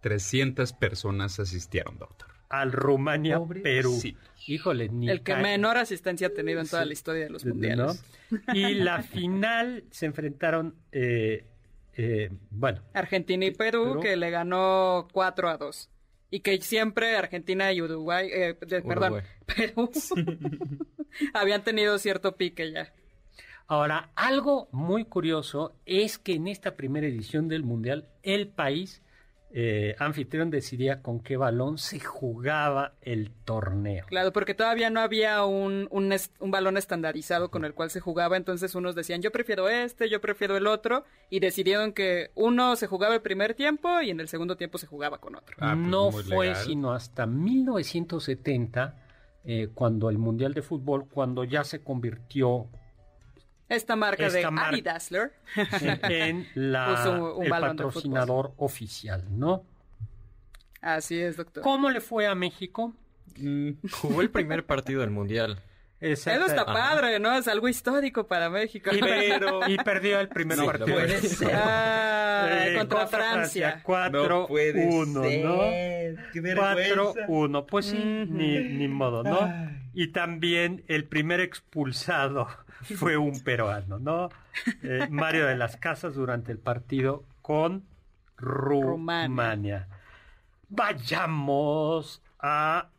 300 0.02 0.74
personas 0.74 1.40
asistieron, 1.40 1.98
doctor. 1.98 2.30
Al 2.50 2.72
Rumania, 2.72 3.38
Pobre- 3.40 3.62
Perú. 3.62 3.94
sí. 3.94 4.18
Híjole, 4.48 4.90
ni 4.90 5.08
El 5.10 5.22
que 5.22 5.36
menor 5.36 5.78
asistencia 5.78 6.28
ha 6.28 6.30
tenido 6.32 6.60
en 6.60 6.68
toda 6.68 6.82
Sí. 6.82 6.88
la 6.88 6.94
historia 6.94 7.24
de 7.26 7.30
los 7.30 7.46
¿no? 7.46 7.54
mundiales. 7.54 8.04
Y 8.54 8.74
la 8.74 9.04
final 9.04 9.84
se 9.92 10.08
enfrentaron, 10.08 10.76
eh, 10.92 11.46
eh, 11.94 12.32
bueno, 12.50 12.82
Argentina 12.94 13.46
y 13.46 13.52
Perú, 13.52 13.84
Perú. 13.90 14.00
que 14.02 14.16
le 14.18 14.32
ganó 14.32 15.08
4 15.14 15.50
a 15.50 15.58
2. 15.58 15.90
Y 16.32 16.40
que 16.40 16.60
siempre 16.62 17.16
Argentina 17.18 17.72
y 17.74 17.82
Uruguay, 17.82 18.30
eh, 18.32 18.58
de- 18.66 18.82
perdón. 18.82 19.22
Perú, 19.56 19.92
habían 21.34 21.64
tenido 21.64 21.98
cierto 22.00 22.36
pique 22.38 22.72
ya. 22.72 22.92
Ahora, 23.68 24.12
algo 24.16 24.68
muy 24.72 25.06
curioso 25.06 25.76
es 25.86 26.18
que 26.18 26.34
en 26.34 26.48
esta 26.48 26.76
primera 26.76 27.08
edición 27.08 27.48
del 27.48 27.64
Mundial, 27.64 28.08
el 28.24 28.48
país 28.48 29.02
eh, 29.54 29.96
anfitrión 30.00 30.50
decidía 30.50 31.02
con 31.02 31.20
qué 31.20 31.36
balón 31.36 31.78
se 31.78 32.00
jugaba 32.00 32.94
el 33.02 33.32
torneo. 33.44 34.06
Claro, 34.08 34.32
porque 34.32 34.54
todavía 34.54 34.90
no 34.90 35.02
había 35.02 35.44
un, 35.44 35.90
un, 35.92 36.52
balón 36.52 36.78
estandarizado 36.78 37.52
con 37.52 37.66
el 37.66 37.74
cual 37.74 37.90
se 37.90 38.00
jugaba, 38.00 38.38
entonces 38.38 38.76
unos 38.76 38.96
decían 38.96 39.22
yo 39.22 39.32
prefiero 39.32 39.68
este, 39.68 40.10
yo 40.10 40.22
prefiero 40.22 40.56
el 40.56 40.68
otro, 40.68 41.04
y 41.30 41.42
decidieron 41.42 41.92
que 41.92 42.32
uno 42.36 42.78
se 42.78 42.88
jugaba 42.88 43.16
el 43.16 43.22
primer 43.22 43.54
tiempo 43.54 44.02
y 44.02 44.10
en 44.10 44.22
el 44.22 44.30
segundo 44.30 44.56
tiempo 44.56 44.78
se 44.78 44.88
jugaba 44.88 45.18
con 45.18 45.36
otro. 45.36 45.58
Ah, 45.60 45.74
pues 45.76 45.88
no 45.88 46.12
fue 46.12 46.48
legal. 46.48 46.64
sino 46.64 46.94
hasta 46.94 47.26
1970, 47.26 48.96
eh, 49.44 49.68
cuando 49.74 50.10
el 50.10 50.18
Mundial 50.18 50.54
de 50.54 50.62
Fútbol, 50.62 51.10
cuando 51.10 51.44
ya 51.44 51.66
se 51.66 51.84
convirtió 51.84 52.70
Esta 53.76 53.96
marca 53.96 54.30
de. 54.30 54.44
Adidasler. 54.46 55.34
en, 56.04 56.48
la, 56.56 56.96
Puso 56.96 57.12
un- 57.14 57.38
un 57.40 57.44
el 57.46 57.50
patrocinador 57.50 58.54
oficial, 58.58 59.24
¿no? 59.30 59.64
Así 60.82 61.20
es, 61.20 61.38
doctor. 61.38 61.64
¿Cómo 61.64 61.90
le 61.90 62.02
fue 62.02 62.28
a 62.28 62.36
México? 62.36 62.94
Mm, 63.38 63.72
Jugó 63.92 64.22
el 64.22 64.30
primer 64.30 64.66
partido 64.66 65.02
del 65.02 65.12
mundial. 65.12 65.62
Eso 66.02 66.32
está 66.32 66.66
padre, 66.66 67.20
¿no? 67.20 67.34
Es 67.38 67.48
algo 67.48 67.68
histórico 67.70 68.26
para 68.28 68.50
México. 68.50 68.90
Y, 68.94 69.00
pero- 69.02 69.68
y 69.70 69.78
perdió 69.78 70.20
el 70.20 70.28
primer 70.30 70.58
Sí, 70.58 70.66
partido. 70.66 70.88
no 70.90 70.96
puede 70.96 71.22
ser. 71.22 71.52
Ah, 71.54 72.48
Eh, 72.66 72.76
contra, 72.80 73.08
Francia. 73.08 73.82
4-1, 73.84 75.06
¿no? 75.08 75.22
Qué 76.34 76.42
4-1, 76.42 77.66
pues 77.68 77.86
sí, 77.86 77.98
ni, 78.28 78.58
ni 78.60 78.88
modo, 78.88 79.24
¿no? 79.24 79.48
Y 79.94 80.08
también 80.08 80.84
el 80.88 81.06
primer 81.06 81.40
expulsado 81.40 82.48
fue 82.98 83.18
un 83.18 83.42
peruano, 83.44 84.00
¿no? 84.00 84.30
Eh, 84.82 85.08
Mario 85.10 85.46
de 85.46 85.56
las 85.56 85.78
Casas 85.78 86.16
durante 86.16 86.52
el 86.52 86.58
partido 86.58 87.24
con 87.44 87.84
Rumania. 88.38 89.28
Rumania. 89.28 89.88
Vayamos 90.70 92.22
a 92.40 92.90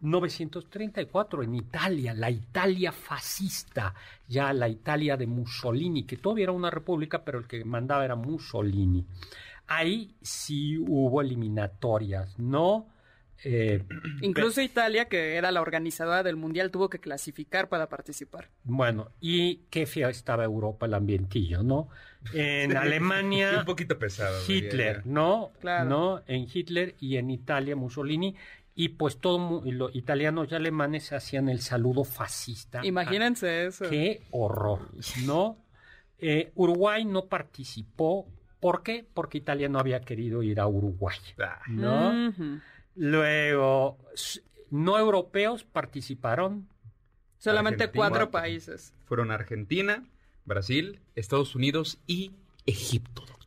1934 0.00 1.42
en 1.42 1.54
Italia, 1.54 2.14
la 2.14 2.30
Italia 2.30 2.92
fascista, 2.92 3.94
ya 4.28 4.52
la 4.52 4.68
Italia 4.68 5.16
de 5.16 5.26
Mussolini, 5.26 6.04
que 6.04 6.16
todavía 6.16 6.44
era 6.44 6.52
una 6.52 6.70
república, 6.70 7.24
pero 7.24 7.38
el 7.38 7.46
que 7.46 7.64
mandaba 7.64 8.04
era 8.04 8.14
Mussolini. 8.14 9.04
Ahí 9.66 10.14
sí 10.22 10.78
hubo 10.78 11.20
eliminatorias, 11.20 12.38
¿no? 12.38 12.86
Eh, 13.44 13.84
Incluso 14.20 14.60
Italia, 14.60 15.04
que 15.04 15.36
era 15.36 15.52
la 15.52 15.60
organizadora 15.60 16.22
del 16.24 16.36
mundial, 16.36 16.70
tuvo 16.70 16.90
que 16.90 16.98
clasificar 16.98 17.68
para 17.68 17.88
participar. 17.88 18.48
bueno, 18.64 19.10
y 19.20 19.60
qué 19.70 19.86
feo 19.86 20.08
estaba 20.08 20.44
Europa, 20.44 20.86
el 20.86 20.94
ambientillo, 20.94 21.62
¿no? 21.62 21.88
En 22.32 22.76
Alemania, 22.76 23.52
un 23.60 23.64
poquito 23.64 23.98
pesado. 23.98 24.40
diría 24.44 24.68
Hitler. 24.68 25.06
¿no? 25.06 25.52
Claro. 25.60 25.88
¿no? 25.88 26.22
En 26.26 26.48
Hitler 26.52 26.96
y 26.98 27.16
en 27.16 27.30
Italia 27.30 27.76
Mussolini. 27.76 28.34
Y 28.80 28.90
pues 28.90 29.16
todos 29.18 29.64
los 29.66 29.92
italianos 29.96 30.52
y 30.52 30.54
alemanes 30.54 31.12
hacían 31.12 31.48
el 31.48 31.60
saludo 31.62 32.04
fascista. 32.04 32.86
Imagínense 32.86 33.66
eso. 33.66 33.90
Qué 33.90 34.22
horror, 34.30 34.88
¿no? 35.26 35.56
Eh, 36.18 36.52
Uruguay 36.54 37.04
no 37.04 37.24
participó. 37.24 38.28
¿Por 38.60 38.84
qué? 38.84 39.04
Porque 39.14 39.38
Italia 39.38 39.68
no 39.68 39.80
había 39.80 40.00
querido 40.02 40.44
ir 40.44 40.60
a 40.60 40.68
Uruguay, 40.68 41.16
Ah, 41.40 41.60
¿no? 41.68 42.32
Luego, 42.94 43.98
no 44.70 44.96
europeos 44.96 45.64
participaron. 45.64 46.68
Solamente 47.38 47.84
Argentina. 47.84 48.08
cuatro 48.08 48.30
países. 48.30 48.94
Fueron 49.06 49.32
Argentina, 49.32 50.04
Brasil, 50.44 51.00
Estados 51.16 51.56
Unidos 51.56 51.98
y 52.06 52.30
Egipto, 52.64 53.22
doctor. 53.22 53.37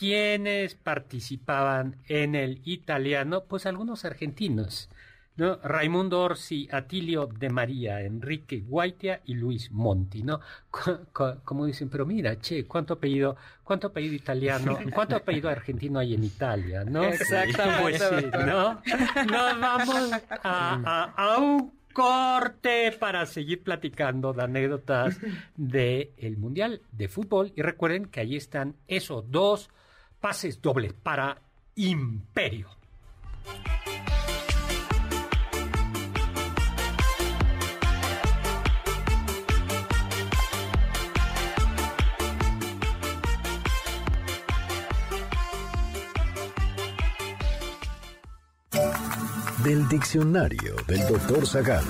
¿Quiénes 0.00 0.74
participaban 0.74 1.96
en 2.08 2.34
el 2.34 2.62
italiano? 2.64 3.44
Pues 3.46 3.66
algunos 3.66 4.06
argentinos. 4.06 4.88
¿no? 5.36 5.56
Raimundo 5.62 6.20
Orsi, 6.20 6.68
Atilio 6.70 7.26
de 7.26 7.48
María, 7.48 8.02
Enrique 8.02 8.60
Guaitia 8.60 9.20
y 9.24 9.34
Luis 9.34 9.70
Monti, 9.70 10.22
¿no? 10.22 10.40
Co- 10.70 11.00
co- 11.12 11.36
Como 11.44 11.64
dicen, 11.64 11.88
pero 11.88 12.04
mira, 12.04 12.38
che, 12.40 12.64
cuánto 12.66 12.94
apellido, 12.94 13.36
cuánto 13.64 13.86
apellido 13.86 14.14
italiano, 14.14 14.76
cuánto 14.94 15.16
apellido 15.16 15.48
argentino 15.48 15.98
hay 15.98 16.12
en 16.14 16.24
Italia, 16.24 16.84
¿no? 16.84 17.04
Exactamente, 17.04 17.80
Pues 17.80 18.02
sí. 18.02 18.26
¿no? 18.46 18.82
Nos 19.30 19.60
vamos 19.60 20.12
a, 20.42 20.74
a- 20.84 21.14
a 21.16 21.38
un 21.38 21.72
corte 21.92 22.92
para 22.98 23.24
seguir 23.26 23.62
platicando 23.62 24.32
de 24.34 24.42
anécdotas 24.42 25.18
del 25.56 26.10
el 26.18 26.36
Mundial 26.36 26.82
de 26.92 27.08
Fútbol. 27.08 27.52
Y 27.56 27.62
recuerden 27.62 28.06
que 28.06 28.20
ahí 28.20 28.36
están 28.36 28.74
esos 28.88 29.30
dos 29.30 29.70
pases 30.20 30.60
dobles 30.60 30.92
para 30.92 31.38
Imperio. 31.76 32.68
Del 49.64 49.88
diccionario 49.88 50.74
del 50.86 51.06
doctor 51.06 51.46
Zagal. 51.46 51.84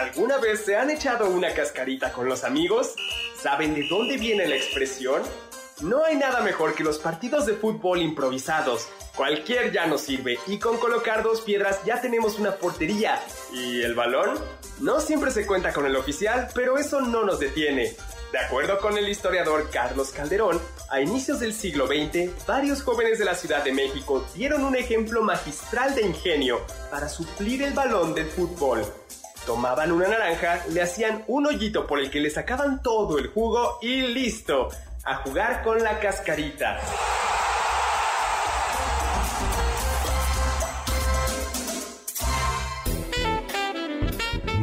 ¿Alguna 0.00 0.38
vez 0.38 0.64
se 0.64 0.76
han 0.76 0.90
echado 0.90 1.30
una 1.30 1.52
cascarita 1.54 2.12
con 2.12 2.28
los 2.28 2.44
amigos? 2.44 2.94
¿Saben 3.42 3.74
de 3.74 3.86
dónde 3.88 4.18
viene 4.18 4.46
la 4.46 4.56
expresión? 4.56 5.22
No 5.80 6.04
hay 6.04 6.16
nada 6.16 6.42
mejor 6.42 6.74
que 6.74 6.84
los 6.84 6.98
partidos 6.98 7.46
de 7.46 7.54
fútbol 7.54 8.02
improvisados. 8.02 8.86
Cualquier 9.16 9.72
ya 9.72 9.86
nos 9.86 10.02
sirve 10.02 10.38
y 10.46 10.58
con 10.58 10.76
colocar 10.76 11.22
dos 11.22 11.40
piedras 11.40 11.82
ya 11.86 12.02
tenemos 12.02 12.38
una 12.38 12.56
portería. 12.56 13.18
¿Y 13.54 13.80
el 13.80 13.94
balón? 13.94 14.38
No 14.80 15.00
siempre 15.00 15.30
se 15.30 15.46
cuenta 15.46 15.72
con 15.72 15.86
el 15.86 15.96
oficial, 15.96 16.48
pero 16.54 16.76
eso 16.76 17.00
no 17.00 17.24
nos 17.24 17.40
detiene. 17.40 17.96
De 18.30 18.38
acuerdo 18.38 18.78
con 18.78 18.98
el 18.98 19.08
historiador 19.08 19.70
Carlos 19.72 20.10
Calderón, 20.10 20.60
a 20.90 21.00
inicios 21.00 21.40
del 21.40 21.54
siglo 21.54 21.86
XX, 21.86 22.46
varios 22.46 22.82
jóvenes 22.82 23.18
de 23.18 23.24
la 23.24 23.34
Ciudad 23.34 23.64
de 23.64 23.72
México 23.72 24.26
dieron 24.34 24.64
un 24.64 24.76
ejemplo 24.76 25.22
magistral 25.22 25.94
de 25.94 26.02
ingenio 26.02 26.60
para 26.90 27.08
suplir 27.08 27.62
el 27.62 27.72
balón 27.72 28.14
del 28.14 28.26
fútbol. 28.26 28.84
Tomaban 29.46 29.92
una 29.92 30.08
naranja, 30.08 30.64
le 30.70 30.82
hacían 30.82 31.24
un 31.26 31.46
hoyito 31.46 31.86
por 31.86 31.98
el 31.98 32.10
que 32.10 32.20
le 32.20 32.30
sacaban 32.30 32.82
todo 32.82 33.18
el 33.18 33.28
jugo 33.28 33.78
y 33.82 34.02
listo, 34.02 34.68
a 35.04 35.16
jugar 35.16 35.62
con 35.62 35.82
la 35.82 35.98
cascarita. 35.98 36.80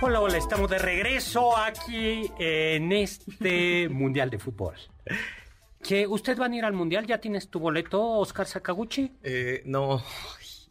Hola, 0.00 0.20
hola, 0.20 0.36
estamos 0.36 0.68
de 0.70 0.78
regreso 0.78 1.56
aquí 1.56 2.30
en 2.38 2.92
este 2.92 3.88
Mundial 3.90 4.30
de 4.30 4.38
Fútbol. 4.38 4.74
¿Que 5.82 6.06
usted 6.06 6.38
va 6.38 6.46
a 6.46 6.54
ir 6.54 6.64
al 6.64 6.72
Mundial? 6.72 7.06
¿Ya 7.06 7.18
tienes 7.18 7.48
tu 7.48 7.58
boleto, 7.58 8.02
Oscar 8.02 8.46
Sakaguchi? 8.46 9.12
Eh, 9.22 9.62
no, 9.66 10.02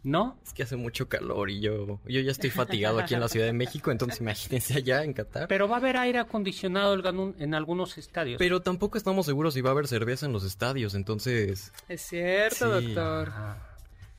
¿No? 0.04 0.38
es 0.44 0.54
que 0.54 0.64
hace 0.64 0.76
mucho 0.76 1.08
calor 1.08 1.50
y 1.50 1.62
yo, 1.62 2.00
yo 2.06 2.22
ya 2.22 2.32
estoy 2.32 2.50
fatigado 2.50 3.00
aquí 3.00 3.14
en 3.14 3.20
la 3.22 3.28
Ciudad 3.30 3.46
de 3.46 3.54
México, 3.54 3.92
entonces 3.92 4.20
imagínense 4.22 4.76
allá 4.76 5.04
en 5.04 5.14
Qatar. 5.14 5.48
Pero 5.48 5.68
va 5.68 5.76
a 5.76 5.80
haber 5.80 5.98
aire 5.98 6.20
acondicionado 6.20 6.94
en 7.40 7.54
algunos 7.54 7.98
estadios. 7.98 8.38
Pero 8.40 8.62
tampoco 8.62 8.98
estamos 8.98 9.26
seguros 9.26 9.54
si 9.54 9.62
va 9.62 9.70
a 9.70 9.74
haber 9.74 9.88
cerveza 9.88 10.26
en 10.26 10.34
los 10.34 10.44
estadios, 10.44 10.94
entonces... 10.96 11.72
Es 11.88 12.02
cierto, 12.02 12.80
Sí. 12.80 12.88
doctor. 12.94 13.30
Ah, 13.36 13.58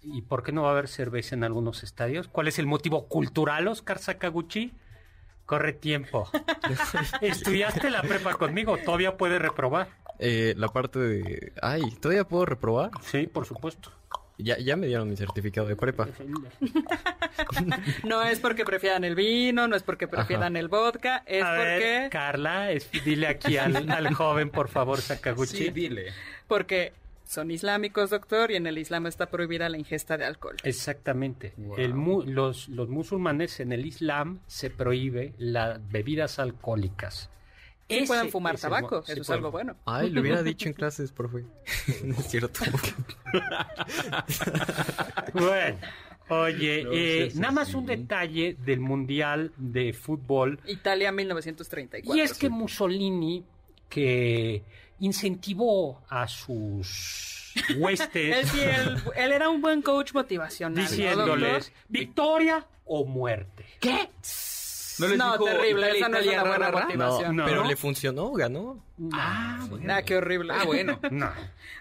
¿Y 0.02 0.22
por 0.22 0.42
qué 0.42 0.52
no 0.52 0.62
va 0.62 0.68
a 0.68 0.72
haber 0.72 0.88
cerveza 0.88 1.34
en 1.34 1.44
algunos 1.44 1.82
estadios? 1.82 2.28
¿Cuál 2.28 2.48
es 2.48 2.58
el 2.58 2.66
motivo 2.66 3.06
cultural, 3.08 3.68
Oscar 3.68 3.98
Sakaguchi? 3.98 4.72
Corre 5.46 5.72
tiempo. 5.74 6.28
Estudiaste 7.20 7.90
la 7.90 8.02
prepa 8.02 8.34
conmigo, 8.34 8.78
todavía 8.78 9.16
puedes 9.16 9.40
reprobar. 9.40 9.88
eh, 10.18 10.54
la 10.56 10.68
parte 10.68 10.98
de... 10.98 11.52
Ay, 11.60 11.82
¿todavía 12.00 12.24
puedo 12.24 12.46
reprobar? 12.46 12.90
Sí, 13.02 13.26
por 13.26 13.44
supuesto. 13.46 13.90
Ya, 14.38 14.58
ya 14.58 14.74
me 14.76 14.86
dieron 14.88 15.08
mi 15.08 15.16
certificado 15.16 15.68
de 15.68 15.76
prepa. 15.76 16.08
No 18.04 18.22
es 18.22 18.38
porque 18.40 18.64
prefieran 18.64 19.04
el 19.04 19.14
vino, 19.14 19.66
no 19.68 19.76
es 19.76 19.82
porque 19.82 20.06
prefieran 20.08 20.56
el 20.56 20.68
vodka, 20.68 21.22
es 21.26 21.42
A 21.42 21.52
ver, 21.52 21.80
porque, 21.80 22.08
Carla, 22.10 22.70
es- 22.70 22.90
dile 23.04 23.26
aquí 23.26 23.56
al, 23.56 23.90
al 23.90 24.14
joven, 24.14 24.50
por 24.50 24.68
favor, 24.68 25.00
Sakaguchi. 25.00 25.56
Sí, 25.56 25.70
dile. 25.70 26.12
porque 26.46 26.92
son 27.24 27.50
islámicos, 27.50 28.10
doctor, 28.10 28.50
y 28.50 28.56
en 28.56 28.66
el 28.66 28.78
Islam 28.78 29.06
está 29.06 29.26
prohibida 29.30 29.68
la 29.68 29.78
ingesta 29.78 30.16
de 30.16 30.24
alcohol. 30.24 30.56
Exactamente. 30.62 31.54
El 31.76 31.94
mu- 31.94 32.22
los, 32.22 32.68
los 32.68 32.88
musulmanes 32.88 33.60
en 33.60 33.72
el 33.72 33.86
Islam 33.86 34.40
se 34.46 34.70
prohíbe 34.70 35.32
las 35.38 35.80
bebidas 35.90 36.38
alcohólicas. 36.38 37.30
Sí 37.88 37.96
Ese 37.98 38.06
pueden 38.06 38.30
fumar 38.30 38.58
tabaco, 38.58 39.02
sí 39.02 39.12
eso 39.12 39.20
es 39.22 39.30
algo 39.30 39.50
bueno. 39.50 39.76
Ay, 39.84 40.08
lo 40.10 40.22
hubiera 40.22 40.42
dicho 40.42 40.68
en 40.68 40.74
clases, 40.80 41.12
profe. 41.12 41.44
no 42.04 42.14
es 42.14 42.28
cierto. 42.30 42.60
Bueno, 45.32 45.76
oye, 46.28 46.84
No 46.84 46.90
eh, 46.92 47.32
nada 47.34 47.52
más 47.52 47.74
un 47.74 47.86
detalle 47.86 48.56
del 48.64 48.80
Mundial 48.80 49.52
de 49.56 49.92
Fútbol. 49.92 50.58
Italia 50.66 51.12
1934. 51.12 52.16
Y 52.16 52.20
es 52.20 52.34
que 52.38 52.48
Mussolini, 52.48 53.44
que 53.88 54.62
incentivó 55.04 56.02
a 56.08 56.26
sus 56.28 57.52
Él, 57.68 57.76
huestes 57.78 58.48
sí, 58.50 58.60
él, 58.60 58.96
él 59.16 59.32
era 59.32 59.48
un 59.48 59.60
buen 59.60 59.80
coach 59.82 60.12
motivacional. 60.12 60.82
¿no, 60.84 60.90
diciéndoles 60.90 61.72
victoria 61.88 62.66
o 62.84 63.04
muerte. 63.04 63.64
¿Qué? 63.80 64.10
¿No 64.98 65.08
les 65.08 65.18
No, 65.18 65.32
dijo 65.32 65.44
terrible, 65.44 65.96
esa 65.98 66.08
no 66.08 66.18
es 66.18 66.26
una 66.26 66.44
buena 66.44 66.70
motivación. 66.70 67.36
No, 67.36 67.42
No. 67.42 67.48
pero 67.48 67.64
le 67.64 67.76
funcionó, 67.76 68.30
ganó. 68.32 68.82
Ah, 69.12 69.66
Ah, 69.88 70.02
qué 70.02 70.16
horrible. 70.16 70.52
Ah, 70.56 70.64
bueno. 70.64 70.98
no, 71.10 71.30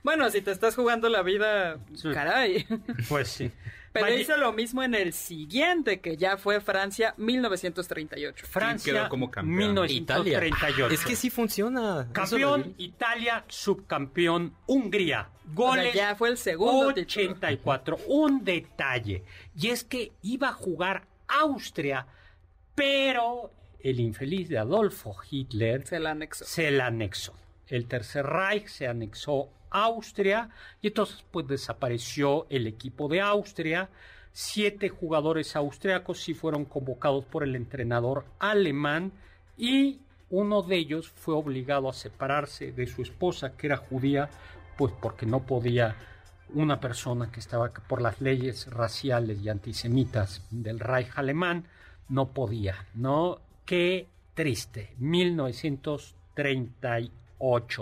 Bueno, 0.04 0.30
si 0.32 0.42
te 0.42 0.52
estás 0.52 0.76
jugando 0.76 1.10
la 1.10 1.22
vida, 1.22 1.78
Sí. 1.96 2.12
caray. 2.12 2.66
pues 3.10 3.28
sí. 3.30 3.52
Pero 3.94 4.08
Vaya- 4.08 4.20
hizo 4.20 4.36
lo 4.38 4.52
mismo 4.54 4.82
en 4.82 4.96
el 4.96 5.14
siguiente, 5.14 6.02
que 6.02 6.18
ya 6.18 6.36
fue 6.38 6.60
Francia 6.62 7.14
1938. 7.18 8.46
Francia 8.50 8.92
quedó 8.94 9.08
como 9.10 9.30
campeón? 9.30 9.88
Italia. 9.88 10.40
1938. 10.40 10.94
Es 10.94 11.06
que 11.06 11.16
sí 11.16 11.30
funciona. 11.30 12.08
Campeón. 12.12 12.74
Italia, 12.80 13.46
subcampeón 13.48 14.56
Hungría. 14.66 15.30
Goles 15.54 15.94
ya 15.94 16.16
fue 16.16 16.30
el 16.30 16.38
segundo 16.38 16.88
título. 16.94 17.04
84. 17.32 17.98
Un 18.08 18.44
detalle. 18.44 19.24
Y 19.56 19.68
es 19.70 19.84
que 19.84 20.12
iba 20.24 20.50
a 20.50 20.54
jugar 20.54 21.06
Austria, 21.28 22.08
pero 22.76 23.52
el 23.80 24.00
infeliz 24.00 24.50
de 24.50 24.58
Adolfo 24.58 25.16
Hitler 25.30 25.86
Se 25.86 26.00
la 26.00 26.12
anexó. 26.12 26.46
se 26.46 26.72
la 26.72 26.88
anexó. 26.88 27.34
El 27.68 27.86
Tercer 27.88 28.26
Reich 28.26 28.68
se 28.68 28.88
anexó 28.88 29.50
a 29.63 29.63
Austria 29.74 30.50
y 30.82 30.88
entonces 30.88 31.26
pues 31.30 31.48
desapareció 31.48 32.48
el 32.50 32.68
equipo 32.68 33.10
de 33.10 33.20
Austria. 33.20 33.90
Siete 34.32 34.90
jugadores 34.90 35.56
austriacos 35.56 36.22
sí 36.22 36.34
fueron 36.34 36.66
convocados 36.66 37.26
por 37.26 37.44
el 37.44 37.56
entrenador 37.56 38.26
alemán 38.40 39.12
y 39.58 40.00
uno 40.30 40.62
de 40.62 40.78
ellos 40.78 41.10
fue 41.10 41.36
obligado 41.36 41.90
a 41.90 41.94
separarse 41.94 42.72
de 42.72 42.88
su 42.88 43.02
esposa 43.02 43.58
que 43.58 43.68
era 43.68 43.78
judía 43.78 44.30
pues 44.78 44.94
porque 45.02 45.26
no 45.26 45.42
podía 45.42 45.96
una 46.54 46.80
persona 46.80 47.32
que 47.32 47.40
estaba 47.40 47.70
por 47.70 48.02
las 48.02 48.22
leyes 48.22 48.72
raciales 48.72 49.42
y 49.42 49.50
antisemitas 49.50 50.42
del 50.50 50.80
Reich 50.80 51.12
alemán 51.16 51.68
no 52.10 52.30
podía, 52.30 52.88
¿no? 52.94 53.40
Qué 53.66 54.08
triste. 54.34 54.94
1938, 54.98 57.12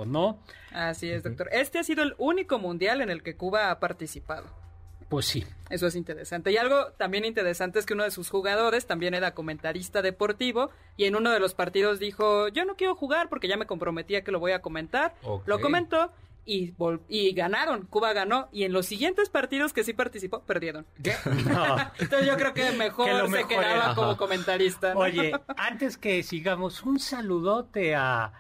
¿no? 0.05 0.39
Así 0.71 1.09
es, 1.11 1.23
doctor. 1.23 1.49
Este 1.51 1.79
ha 1.79 1.83
sido 1.83 2.03
el 2.03 2.15
único 2.17 2.57
mundial 2.59 3.01
en 3.01 3.09
el 3.09 3.21
que 3.23 3.35
Cuba 3.35 3.69
ha 3.71 3.79
participado. 3.79 4.47
Pues 5.09 5.25
sí. 5.25 5.45
Eso 5.69 5.87
es 5.87 5.95
interesante. 5.95 6.51
Y 6.51 6.57
algo 6.57 6.93
también 6.97 7.25
interesante 7.25 7.79
es 7.79 7.85
que 7.85 7.93
uno 7.93 8.05
de 8.05 8.11
sus 8.11 8.29
jugadores 8.29 8.87
también 8.87 9.13
era 9.13 9.33
comentarista 9.33 10.01
deportivo 10.01 10.71
y 10.95 11.03
en 11.05 11.15
uno 11.17 11.31
de 11.31 11.39
los 11.41 11.53
partidos 11.53 11.99
dijo, 11.99 12.47
yo 12.47 12.63
no 12.63 12.75
quiero 12.77 12.95
jugar 12.95 13.27
porque 13.27 13.49
ya 13.49 13.57
me 13.57 13.65
comprometí 13.65 14.15
a 14.15 14.23
que 14.23 14.31
lo 14.31 14.39
voy 14.39 14.53
a 14.53 14.61
comentar. 14.61 15.13
Lo 15.45 15.59
comentó 15.59 16.13
y, 16.45 16.71
vol- 16.75 17.01
y 17.09 17.33
ganaron. 17.33 17.85
Cuba 17.87 18.13
ganó 18.13 18.47
y 18.53 18.63
en 18.63 18.71
los 18.71 18.85
siguientes 18.85 19.29
partidos 19.29 19.73
que 19.73 19.83
sí 19.83 19.91
participó, 19.93 20.43
perdieron. 20.43 20.85
No. 21.45 21.75
Entonces 21.99 22.25
yo 22.25 22.37
creo 22.37 22.53
que 22.53 22.71
mejor, 22.71 23.07
Que 23.07 23.13
lo 23.13 23.25
se 23.25 23.31
mejor 23.31 23.47
quedaba 23.49 23.73
era. 23.87 23.95
como 23.95 24.15
comentarista. 24.15 24.93
¿no? 24.93 25.01
Oye, 25.01 25.33
antes 25.57 25.97
que 25.97 26.23
sigamos, 26.23 26.83
un 26.83 26.99
saludote 27.01 27.95
a 27.95 28.31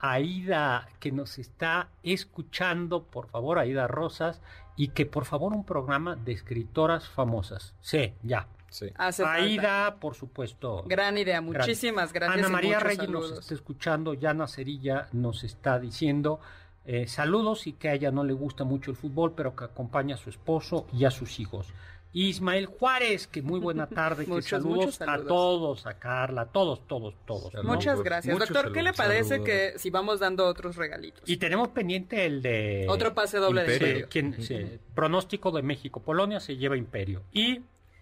Aida 0.00 0.88
que 0.98 1.12
nos 1.12 1.38
está 1.38 1.88
escuchando, 2.02 3.04
por 3.04 3.28
favor, 3.28 3.58
Aida 3.58 3.86
Rosas, 3.86 4.40
y 4.76 4.88
que 4.88 5.06
por 5.06 5.24
favor 5.24 5.52
un 5.52 5.64
programa 5.64 6.16
de 6.16 6.32
escritoras 6.32 7.08
famosas. 7.08 7.74
Sí, 7.80 8.14
ya. 8.22 8.46
Sí. 8.70 8.86
Hace 8.96 9.24
falta. 9.24 9.42
Aida, 9.42 9.96
por 9.96 10.14
supuesto. 10.14 10.84
Gran 10.86 11.18
idea, 11.18 11.40
muchísimas 11.40 12.12
gracias. 12.12 12.38
Ana 12.38 12.48
María 12.48 12.78
Reyes 12.78 13.08
nos 13.08 13.32
está 13.32 13.54
escuchando, 13.54 14.14
Yana 14.14 14.46
Cerilla 14.46 15.08
nos 15.12 15.42
está 15.44 15.78
diciendo 15.78 16.40
eh, 16.84 17.06
saludos 17.06 17.66
y 17.66 17.74
que 17.74 17.88
a 17.88 17.94
ella 17.94 18.10
no 18.10 18.24
le 18.24 18.32
gusta 18.32 18.64
mucho 18.64 18.90
el 18.90 18.96
fútbol, 18.96 19.34
pero 19.36 19.54
que 19.54 19.64
acompaña 19.64 20.14
a 20.14 20.18
su 20.18 20.30
esposo 20.30 20.86
y 20.92 21.04
a 21.04 21.10
sus 21.10 21.38
hijos. 21.38 21.72
Ismael 22.12 22.66
Juárez, 22.66 23.26
que 23.28 23.40
muy 23.40 23.60
buena 23.60 23.86
tarde, 23.86 24.24
que 24.24 24.30
Muchos, 24.30 24.48
saludos, 24.50 24.76
muchos 24.76 25.00
a 25.02 25.18
todos, 25.24 25.86
a 25.86 25.94
Carla, 25.98 26.46
todos, 26.46 26.86
todos, 26.88 27.14
todos. 27.24 27.54
¿no? 27.54 27.62
Muchas 27.62 28.02
gracias. 28.02 28.36
Doctor, 28.36 28.72
¿qué 28.72 28.82
le 28.82 28.92
parece 28.92 29.28
Saludos. 29.28 29.46
que 29.46 29.78
si 29.78 29.90
vamos 29.90 30.18
dando 30.18 30.46
otros 30.46 30.76
regalitos? 30.76 31.22
Y 31.28 31.36
tenemos 31.36 31.68
pendiente 31.68 32.26
el 32.26 32.42
de... 32.42 32.86
Otro 32.88 33.14
pase 33.14 33.38
doble 33.38 33.62
de 33.62 33.74
Imperio. 33.74 33.98
Imperio. 34.00 34.08
¿Quién? 34.10 34.42
Sí, 34.42 34.78
pronóstico 34.94 35.52
de 35.52 35.62
México-Polonia 35.62 36.40
se 36.40 36.56
lleva 36.56 36.76
Imperio. 36.76 37.22
Y 37.32 37.60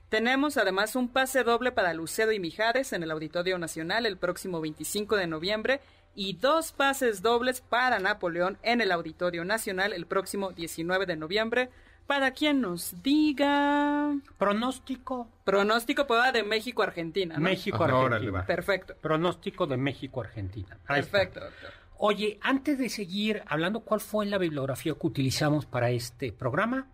Tenemos 0.09 0.57
además 0.57 0.97
un 0.97 1.09
pase 1.09 1.45
doble 1.45 1.71
para 1.71 1.93
Lucedo 1.93 2.33
y 2.33 2.41
Mijares 2.41 2.95
en 2.95 3.03
el 3.03 3.11
Auditorio 3.11 3.59
Nacional 3.59 4.07
el 4.07 4.17
próximo 4.17 4.63
25 4.63 5.17
de 5.17 5.27
noviembre 5.27 5.81
y 6.15 6.33
dos 6.33 6.73
pases 6.73 7.21
dobles 7.21 7.61
para 7.61 7.99
Napoleón 7.99 8.57
en 8.63 8.81
el 8.81 8.91
Auditorio 8.91 9.45
Nacional 9.45 9.93
el 9.93 10.07
próximo 10.07 10.53
19 10.53 11.05
de 11.05 11.17
noviembre. 11.17 11.69
Para 12.09 12.33
quien 12.33 12.61
nos 12.63 13.01
diga 13.03 14.17
pronóstico 14.39 15.29
pronóstico 15.45 16.07
para 16.07 16.33
de 16.33 16.43
México-Argentina. 16.43 17.35
¿no? 17.37 17.41
México-Argentina. 17.43 18.45
Perfecto. 18.47 18.95
Pronóstico 19.01 19.67
de 19.67 19.77
México-Argentina. 19.77 20.77
Perfecto, 20.89 21.41
doctor. 21.41 21.71
Oye, 21.99 22.39
antes 22.41 22.79
de 22.79 22.89
seguir 22.89 23.43
hablando, 23.47 23.81
¿cuál 23.81 24.01
fue 24.01 24.25
la 24.27 24.39
bibliografía 24.39 24.95
que 24.95 25.07
utilizamos 25.07 25.67
para 25.67 25.91
este 25.91 26.33
programa? 26.33 26.87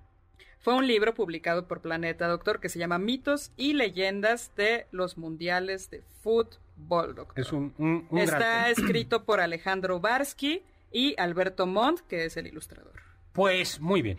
Fue 0.59 0.75
un 0.75 0.87
libro 0.87 1.15
publicado 1.15 1.69
por 1.69 1.81
Planeta, 1.81 2.27
doctor, 2.27 2.59
que 2.59 2.69
se 2.69 2.79
llama 2.79 2.99
Mitos 2.99 3.53
y 3.57 3.75
Leyendas 3.75 4.51
de 4.57 4.87
los 4.91 5.17
Mundiales 5.17 5.91
de 5.91 6.03
Fútbol, 6.23 7.15
doctor. 7.15 7.39
Es 7.39 7.53
un, 7.53 7.73
un- 7.79 8.07
un 8.11 8.19
Está 8.19 8.39
gran- 8.39 8.71
escrito 8.73 9.25
por 9.25 9.41
Alejandro 9.41 10.01
Barsky 10.01 10.63
y 10.91 11.15
Alberto 11.21 11.67
Montt, 11.67 12.01
que 12.09 12.25
es 12.25 12.37
el 12.37 12.47
ilustrador. 12.49 12.95
Pues 13.33 13.79
muy 13.81 14.01
bien. 14.03 14.19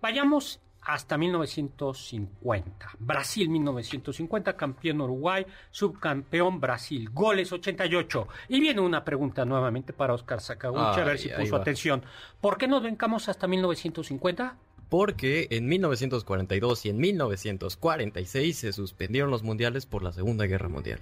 Vayamos 0.00 0.60
hasta 0.82 1.18
1950. 1.18 2.90
Brasil 2.98 3.48
1950, 3.48 4.56
campeón 4.56 5.00
Uruguay, 5.02 5.46
subcampeón 5.70 6.60
Brasil, 6.60 7.10
goles 7.12 7.52
88. 7.52 8.28
Y 8.48 8.60
viene 8.60 8.80
una 8.80 9.04
pregunta 9.04 9.44
nuevamente 9.44 9.92
para 9.92 10.14
Oscar 10.14 10.40
Sakaguchi, 10.40 11.00
a 11.00 11.04
ver 11.04 11.18
si 11.18 11.28
puso 11.28 11.56
va. 11.56 11.60
atención. 11.60 12.02
¿Por 12.40 12.56
qué 12.58 12.66
nos 12.66 12.82
vencamos 12.82 13.28
hasta 13.28 13.46
1950? 13.46 14.56
Porque 14.88 15.46
en 15.50 15.68
1942 15.68 16.86
y 16.86 16.88
en 16.88 16.98
1946 16.98 18.58
se 18.58 18.72
suspendieron 18.72 19.30
los 19.30 19.42
mundiales 19.42 19.86
por 19.86 20.02
la 20.02 20.12
Segunda 20.12 20.46
Guerra 20.46 20.68
Mundial. 20.68 21.00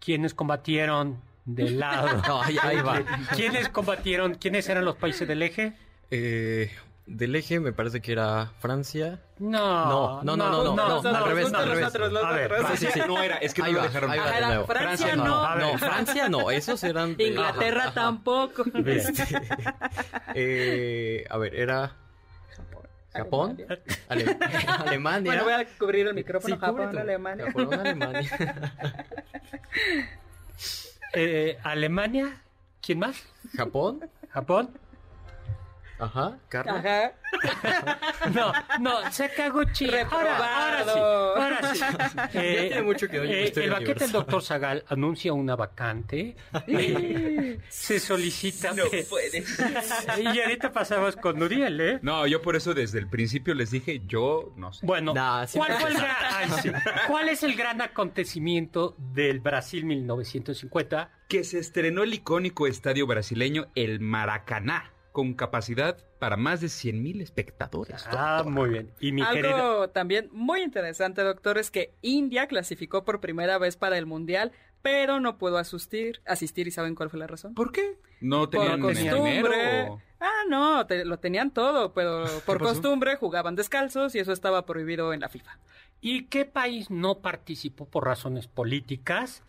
¿Quiénes 0.00 0.34
combatieron 0.34 1.22
del 1.46 1.78
lado? 1.80 2.22
No, 2.26 2.42
ahí, 2.42 2.56
ahí 2.60 2.82
va. 2.82 3.02
¿Quiénes 3.34 3.68
combatieron? 3.70 4.34
¿Quiénes 4.34 4.68
eran 4.68 4.84
los 4.84 4.96
países 4.96 5.26
del 5.26 5.42
eje? 5.42 5.72
Eh, 6.10 6.70
del 7.06 7.34
eje 7.36 7.60
me 7.60 7.72
parece 7.72 8.00
que 8.00 8.12
era 8.12 8.50
Francia. 8.58 9.20
No, 9.38 10.22
No, 10.22 10.36
no, 10.36 10.36
no, 10.36 10.50
no, 10.64 10.76
no, 10.76 11.02
no, 11.02 11.08
al 11.16 11.24
revés, 11.24 11.52
no, 11.52 11.58
al 11.58 11.68
revés. 11.68 11.94
A 11.94 12.32
ver, 12.32 12.52
otros. 12.52 12.70
Ah, 12.70 12.76
sí, 12.76 12.86
sí, 12.92 13.00
no 13.06 13.22
era, 13.22 13.36
es 13.36 13.54
que 13.54 13.62
Ahí 13.62 13.72
no 13.72 13.76
lo 13.78 13.82
va, 13.82 13.88
dejaron. 13.88 14.10
ahí 14.10 14.18
va 14.18 14.30
de 14.32 14.46
nuevo. 14.46 14.66
Francia, 14.66 15.16
no. 15.16 15.56
No, 15.56 15.78
Francia 15.78 16.28
no, 16.28 16.50
esos 16.50 16.82
eran... 16.84 17.16
de- 17.16 17.28
Inglaterra 17.28 17.92
tampoco. 17.94 18.64
Este, 18.84 19.24
eh, 20.34 21.24
a 21.30 21.38
ver, 21.38 21.54
era 21.54 21.92
Japón, 23.12 23.56
Ale- 24.08 24.36
Alemania. 24.66 25.30
Bueno, 25.32 25.44
voy 25.44 25.52
a 25.54 25.64
cubrir 25.78 26.06
el 26.08 26.14
micrófono. 26.14 26.54
Sí, 26.56 26.60
Japón. 26.60 26.98
Alemania. 26.98 27.46
Japón, 27.46 27.74
Alemania. 27.74 28.30
Eh, 31.12 31.58
Alemania, 31.62 32.42
¿quién 32.82 32.98
más? 32.98 33.22
Japón, 33.54 34.00
¿Japón? 34.28 34.70
Ajá, 35.98 36.38
Carla. 36.48 36.74
Ajá. 36.78 37.12
No, 38.32 38.52
no, 38.80 39.12
Sakaguchi. 39.12 39.88
Ahora, 40.10 40.36
ahora 40.36 40.84
sí, 40.84 40.98
ahora 40.98 41.74
sí. 41.74 41.80
Eh, 42.38 42.66
tiene 42.68 42.82
mucho 42.82 43.08
que 43.08 43.16
eh, 43.18 43.52
el 43.54 43.70
banquete 43.70 44.04
del 44.04 44.12
doctor 44.12 44.42
Zagal 44.42 44.84
anuncia 44.88 45.32
una 45.32 45.54
vacante. 45.54 46.36
Eh, 46.66 47.58
se 47.68 48.00
solicita. 48.00 48.72
No 48.72 48.84
puede. 49.08 49.44
Y 50.34 50.40
ahorita 50.40 50.72
pasamos 50.72 51.16
con 51.16 51.38
Nuriel, 51.38 51.80
¿eh? 51.80 51.98
No, 52.02 52.26
yo 52.26 52.42
por 52.42 52.56
eso 52.56 52.74
desde 52.74 52.98
el 52.98 53.08
principio 53.08 53.54
les 53.54 53.70
dije, 53.70 54.02
yo 54.06 54.52
no 54.56 54.72
sé. 54.72 54.84
Bueno, 54.86 55.12
sí 55.46 55.58
¿cuál, 55.58 55.72
fue 55.74 55.90
el 55.90 55.96
gran- 55.96 56.16
ay, 56.30 56.48
sí. 56.62 56.70
¿cuál 57.06 57.28
es 57.28 57.42
el 57.42 57.54
gran 57.54 57.80
acontecimiento 57.80 58.94
del 58.98 59.40
Brasil 59.40 59.84
1950? 59.84 61.10
Que 61.28 61.44
se 61.44 61.58
estrenó 61.58 62.02
el 62.02 62.14
icónico 62.14 62.66
estadio 62.66 63.06
brasileño 63.06 63.66
El 63.74 64.00
Maracaná, 64.00 64.92
con 65.16 65.32
capacidad 65.32 65.96
para 66.18 66.36
más 66.36 66.60
de 66.60 66.68
100 66.68 67.02
mil 67.02 67.22
espectadores. 67.22 68.04
Ah, 68.10 68.44
muy 68.46 68.68
bien. 68.68 68.90
Y 69.00 69.12
mi 69.12 69.22
Algo 69.22 69.32
querida. 69.32 69.88
también 69.88 70.28
muy 70.30 70.60
interesante, 70.60 71.22
doctor, 71.22 71.56
es 71.56 71.70
que 71.70 71.94
India 72.02 72.46
clasificó 72.48 73.02
por 73.02 73.18
primera 73.22 73.56
vez 73.56 73.78
para 73.78 73.96
el 73.96 74.04
Mundial, 74.04 74.52
pero 74.82 75.18
no 75.18 75.38
pudo 75.38 75.56
asistir. 75.56 76.20
asistir 76.26 76.68
¿Y 76.68 76.70
saben 76.70 76.94
cuál 76.94 77.08
fue 77.08 77.18
la 77.18 77.26
razón? 77.26 77.54
¿Por 77.54 77.72
qué? 77.72 77.96
¿No 78.20 78.40
Por 78.40 78.50
tenían 78.50 78.80
costumbre. 78.82 79.32
dinero? 79.32 79.94
o- 79.94 80.02
Ah, 80.20 80.42
no, 80.50 80.86
te- 80.86 81.06
lo 81.06 81.18
tenían 81.18 81.50
todo, 81.50 81.94
pero 81.94 82.24
por 82.44 82.58
costumbre 82.58 83.16
jugaban 83.16 83.56
descalzos 83.56 84.14
y 84.14 84.18
eso 84.18 84.32
estaba 84.32 84.66
prohibido 84.66 85.14
en 85.14 85.20
la 85.20 85.30
FIFA. 85.30 85.58
¿Y 86.02 86.24
qué 86.24 86.44
país 86.44 86.90
no 86.90 87.20
participó 87.20 87.86
por 87.88 88.04
razones 88.04 88.48
políticas? 88.48 89.42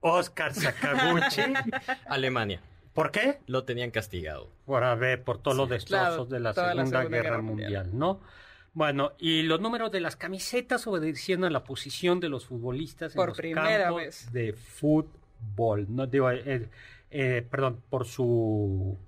Oscar 0.00 0.54
Sakaguchi. 0.54 1.42
Alemania. 2.06 2.62
¿Por 2.94 3.10
qué? 3.10 3.40
Lo 3.46 3.64
tenían 3.64 3.90
castigado. 3.90 4.50
Por 4.64 4.84
haber, 4.84 5.22
por 5.22 5.38
todos 5.38 5.56
los 5.56 5.68
destrozos 5.68 6.08
claro, 6.08 6.24
de 6.26 6.40
la 6.40 6.54
Segunda, 6.54 6.74
Segunda 6.74 7.04
Guerra, 7.04 7.22
Guerra 7.30 7.42
Mundial, 7.42 7.90
¿no? 7.92 8.20
Bueno, 8.72 9.12
y 9.18 9.42
los 9.42 9.60
números 9.60 9.90
de 9.92 10.00
las 10.00 10.16
camisetas 10.16 10.86
obedeciendo 10.86 11.46
a 11.46 11.50
la 11.50 11.64
posición 11.64 12.18
de 12.20 12.28
los 12.28 12.46
futbolistas 12.46 13.12
Por 13.14 13.24
en 13.24 13.28
los 13.28 13.36
primera 13.38 13.84
campos 13.84 14.02
vez. 14.02 14.32
de 14.32 14.52
fútbol. 14.52 15.86
No 15.88 16.06
digo, 16.06 16.30
eh, 16.30 16.68
eh, 17.10 17.46
perdón, 17.48 17.82
por 17.88 18.06
su 18.06 18.98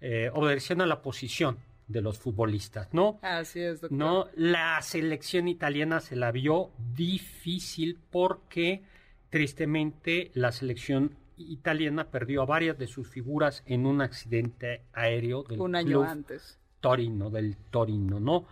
eh, 0.00 0.30
obedeciendo 0.32 0.84
a 0.84 0.86
la 0.86 1.02
posición 1.02 1.58
de 1.88 2.00
los 2.02 2.18
futbolistas, 2.18 2.88
¿no? 2.92 3.18
Así 3.22 3.60
es, 3.60 3.80
doctor. 3.80 3.98
No, 3.98 4.28
la 4.36 4.80
selección 4.82 5.48
italiana 5.48 6.00
se 6.00 6.14
la 6.14 6.30
vio 6.30 6.70
difícil 6.94 7.98
porque 8.10 8.82
tristemente 9.30 10.30
la 10.34 10.52
selección 10.52 11.16
italiana 11.38 12.10
perdió 12.10 12.42
a 12.42 12.46
varias 12.46 12.78
de 12.78 12.86
sus 12.86 13.08
figuras 13.08 13.62
en 13.66 13.86
un 13.86 14.00
accidente 14.00 14.84
aéreo 14.92 15.44
del 15.44 15.60
Un 15.60 15.76
año 15.76 16.00
club 16.00 16.04
antes. 16.04 16.58
Torino, 16.80 17.30
del 17.30 17.56
Torino, 17.56 18.20
¿no? 18.20 18.46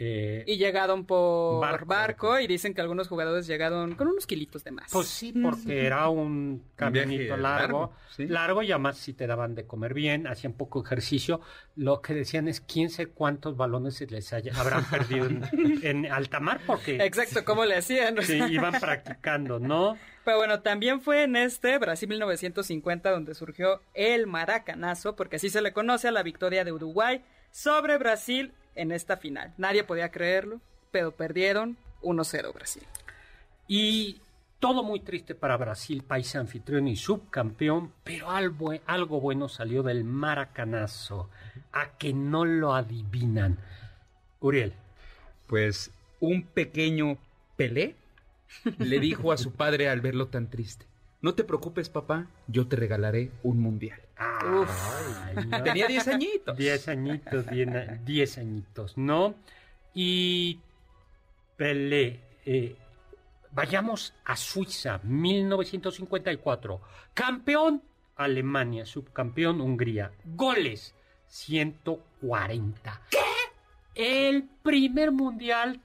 Eh, 0.00 0.44
Y 0.46 0.56
llegaron 0.58 1.04
por 1.06 1.60
Barco. 1.60 1.86
barco, 1.86 2.38
y 2.38 2.46
dicen 2.46 2.72
que 2.72 2.80
algunos 2.80 3.08
jugadores 3.08 3.46
llegaron 3.48 3.96
con 3.96 4.06
unos 4.08 4.26
kilitos 4.26 4.62
de 4.62 4.70
más. 4.70 4.92
Pues 4.92 5.08
sí, 5.08 5.32
porque 5.32 5.84
era 5.86 6.08
un 6.08 6.62
caminito 6.76 7.36
largo, 7.36 7.42
largo, 7.90 7.92
sí. 8.16 8.26
largo 8.28 8.62
y 8.62 8.70
además 8.70 8.96
si 8.96 9.12
te 9.12 9.26
daban 9.26 9.56
de 9.56 9.66
comer 9.66 9.94
bien, 9.94 10.26
hacían 10.28 10.52
poco 10.52 10.84
ejercicio. 10.84 11.40
Lo 11.74 12.00
que 12.00 12.14
decían 12.14 12.46
es 12.46 12.60
quién 12.60 12.90
sé 12.90 13.06
cuántos 13.06 13.56
balones 13.56 13.96
se 13.96 14.06
les 14.06 14.32
haya- 14.32 14.52
habrán 14.54 14.84
perdido 14.90 15.26
en, 15.26 15.42
en 15.82 16.06
alta 16.12 16.38
mar 16.38 16.60
porque 16.64 16.96
Exacto, 17.04 17.44
¿cómo 17.44 17.64
le 17.64 17.76
hacían? 17.76 18.22
sí, 18.22 18.38
iban 18.50 18.74
practicando, 18.80 19.58
¿no? 19.58 19.98
Pero 20.24 20.36
bueno, 20.36 20.60
también 20.60 21.00
fue 21.00 21.24
en 21.24 21.34
este 21.36 21.76
Brasil 21.78 22.08
1950 22.08 23.10
donde 23.10 23.34
surgió 23.34 23.80
el 23.94 24.26
maracanazo, 24.26 25.16
porque 25.16 25.36
así 25.36 25.48
se 25.50 25.62
le 25.62 25.72
conoce 25.72 26.06
a 26.08 26.12
la 26.12 26.22
victoria 26.22 26.64
de 26.64 26.72
Uruguay 26.72 27.24
sobre 27.50 27.96
Brasil 27.98 28.52
en 28.74 28.92
esta 28.92 29.16
final. 29.16 29.52
Nadie 29.56 29.84
podía 29.84 30.10
creerlo, 30.10 30.60
pero 30.90 31.12
perdieron 31.12 31.76
1-0 32.02 32.52
Brasil. 32.52 32.82
Y 33.66 34.20
todo 34.58 34.82
muy 34.82 35.00
triste 35.00 35.34
para 35.34 35.56
Brasil, 35.56 36.02
país 36.02 36.34
anfitrión 36.34 36.88
y 36.88 36.96
subcampeón, 36.96 37.92
pero 38.02 38.30
algo, 38.30 38.72
algo 38.86 39.20
bueno 39.20 39.48
salió 39.48 39.82
del 39.82 40.04
maracanazo, 40.04 41.28
a 41.72 41.96
que 41.98 42.12
no 42.12 42.44
lo 42.44 42.74
adivinan. 42.74 43.58
Uriel, 44.40 44.72
Pues 45.46 45.90
un 46.20 46.42
pequeño 46.42 47.18
Pelé 47.56 47.94
le 48.78 49.00
dijo 49.00 49.32
a 49.32 49.36
su 49.36 49.52
padre 49.52 49.88
al 49.88 50.00
verlo 50.00 50.28
tan 50.28 50.48
triste, 50.48 50.86
no 51.20 51.34
te 51.34 51.44
preocupes 51.44 51.88
papá, 51.88 52.26
yo 52.46 52.66
te 52.66 52.76
regalaré 52.76 53.30
un 53.42 53.60
mundial. 53.60 54.00
Ay, 54.18 55.46
no. 55.46 55.62
Tenía 55.62 55.86
10 55.86 56.08
añitos. 56.08 56.56
Diez 56.56 56.88
añitos, 56.88 57.46
diez, 57.48 57.68
diez 58.04 58.38
añitos, 58.38 58.98
¿no? 58.98 59.34
Y 59.94 60.60
Pelé, 61.56 62.20
eh, 62.44 62.76
vayamos 63.52 64.14
a 64.24 64.36
Suiza, 64.36 65.00
1954. 65.02 66.80
Campeón 67.14 67.82
Alemania, 68.16 68.84
subcampeón 68.84 69.60
Hungría. 69.60 70.12
Goles, 70.24 70.94
140. 71.28 73.02
¿Qué? 73.10 73.18
El 73.94 74.44
primer 74.62 75.12
mundial 75.12 75.80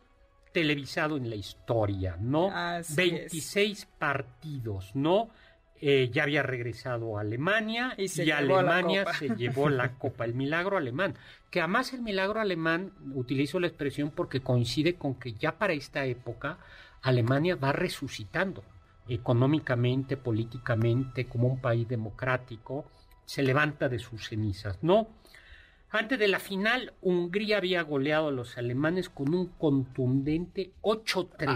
televisado 0.51 1.17
en 1.17 1.29
la 1.29 1.35
historia, 1.35 2.17
¿no? 2.19 2.49
Así 2.51 2.95
26 2.95 3.87
partidos, 3.97 4.95
¿no? 4.95 5.29
Eh, 5.81 6.09
ya 6.13 6.23
había 6.23 6.43
regresado 6.43 7.17
a 7.17 7.21
Alemania 7.21 7.93
Y 7.97 8.05
y, 8.21 8.31
Alemania 8.31 9.05
se 9.13 9.35
llevó 9.35 9.67
la 9.67 9.93
copa, 9.97 10.23
el 10.23 10.33
milagro 10.33 10.77
alemán. 10.77 11.15
Que 11.49 11.59
además 11.59 11.93
el 11.93 12.01
milagro 12.01 12.39
alemán, 12.39 12.93
utilizo 13.13 13.59
la 13.59 13.67
expresión 13.67 14.11
porque 14.11 14.39
coincide 14.39 14.95
con 14.95 15.15
que 15.15 15.33
ya 15.33 15.57
para 15.57 15.73
esta 15.73 16.05
época 16.05 16.57
Alemania 17.01 17.55
va 17.55 17.73
resucitando 17.73 18.63
económicamente, 19.07 20.15
políticamente, 20.15 21.25
como 21.25 21.49
un 21.49 21.59
país 21.59 21.87
democrático, 21.87 22.85
se 23.25 23.43
levanta 23.43 23.89
de 23.89 23.99
sus 23.99 24.27
cenizas, 24.29 24.77
¿no? 24.81 25.07
Antes 25.95 26.17
de 26.17 26.27
la 26.27 26.39
final, 26.39 26.93
Hungría 27.01 27.57
había 27.57 27.83
goleado 27.83 28.29
a 28.29 28.31
los 28.31 28.57
alemanes 28.57 29.09
con 29.09 29.33
un 29.35 29.45
contundente 29.45 30.71
8-3. 30.81 31.47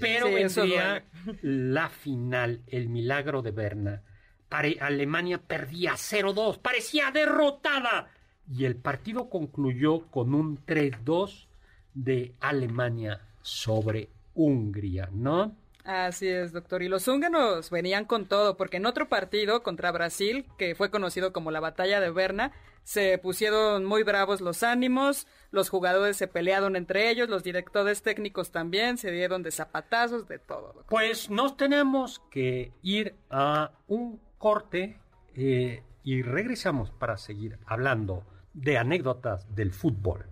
Pero 0.00 0.26
Sí, 0.26 0.34
vendría 0.34 1.04
la 1.42 1.88
final, 1.88 2.62
el 2.66 2.88
milagro 2.88 3.40
de 3.42 3.52
Berna. 3.52 4.02
Pare- 4.48 4.78
Alemania 4.80 5.38
perdía 5.38 5.92
0-2, 5.96 6.58
parecía 6.58 7.12
derrotada. 7.12 8.10
Y 8.50 8.64
el 8.64 8.74
partido 8.74 9.30
concluyó 9.30 10.06
con 10.10 10.34
un 10.34 10.58
3-2 10.66 11.46
de 11.94 12.34
Alemania 12.40 13.20
sobre 13.42 14.08
Hungría, 14.34 15.10
¿no? 15.12 15.54
Así 15.88 16.28
es, 16.28 16.52
doctor. 16.52 16.82
Y 16.82 16.88
los 16.88 17.08
húngaros 17.08 17.70
venían 17.70 18.04
con 18.04 18.26
todo, 18.26 18.58
porque 18.58 18.76
en 18.76 18.84
otro 18.84 19.08
partido 19.08 19.62
contra 19.62 19.90
Brasil, 19.90 20.44
que 20.58 20.74
fue 20.74 20.90
conocido 20.90 21.32
como 21.32 21.50
la 21.50 21.60
batalla 21.60 21.98
de 21.98 22.10
Berna, 22.10 22.52
se 22.84 23.16
pusieron 23.16 23.86
muy 23.86 24.02
bravos 24.02 24.42
los 24.42 24.62
ánimos, 24.62 25.26
los 25.50 25.70
jugadores 25.70 26.18
se 26.18 26.28
pelearon 26.28 26.76
entre 26.76 27.08
ellos, 27.08 27.30
los 27.30 27.42
directores 27.42 28.02
técnicos 28.02 28.50
también 28.50 28.98
se 28.98 29.10
dieron 29.10 29.42
de 29.42 29.50
zapatazos, 29.50 30.28
de 30.28 30.38
todo. 30.38 30.74
doctor. 30.74 30.84
Pues 30.90 31.30
nos 31.30 31.56
tenemos 31.56 32.20
que 32.30 32.70
ir 32.82 33.14
a 33.30 33.70
un 33.86 34.20
corte 34.36 35.00
eh, 35.36 35.82
y 36.04 36.20
regresamos 36.20 36.90
para 36.90 37.16
seguir 37.16 37.58
hablando 37.64 38.24
de 38.52 38.76
anécdotas 38.76 39.54
del 39.54 39.72
fútbol. 39.72 40.26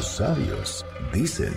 Los 0.00 0.16
sabios 0.16 0.86
dicen, 1.12 1.54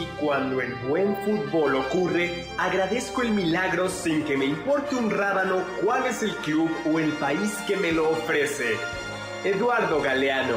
Y 0.00 0.06
cuando 0.18 0.62
el 0.62 0.74
buen 0.88 1.14
fútbol 1.16 1.74
ocurre, 1.74 2.46
agradezco 2.56 3.20
el 3.20 3.32
milagro 3.32 3.90
sin 3.90 4.24
que 4.24 4.38
me 4.38 4.46
importe 4.46 4.96
un 4.96 5.10
rábano 5.10 5.62
cuál 5.84 6.06
es 6.06 6.22
el 6.22 6.34
club 6.36 6.70
o 6.90 6.98
el 6.98 7.12
país 7.12 7.58
que 7.68 7.76
me 7.76 7.92
lo 7.92 8.08
ofrece. 8.08 8.78
Eduardo 9.44 10.00
Galeano. 10.00 10.56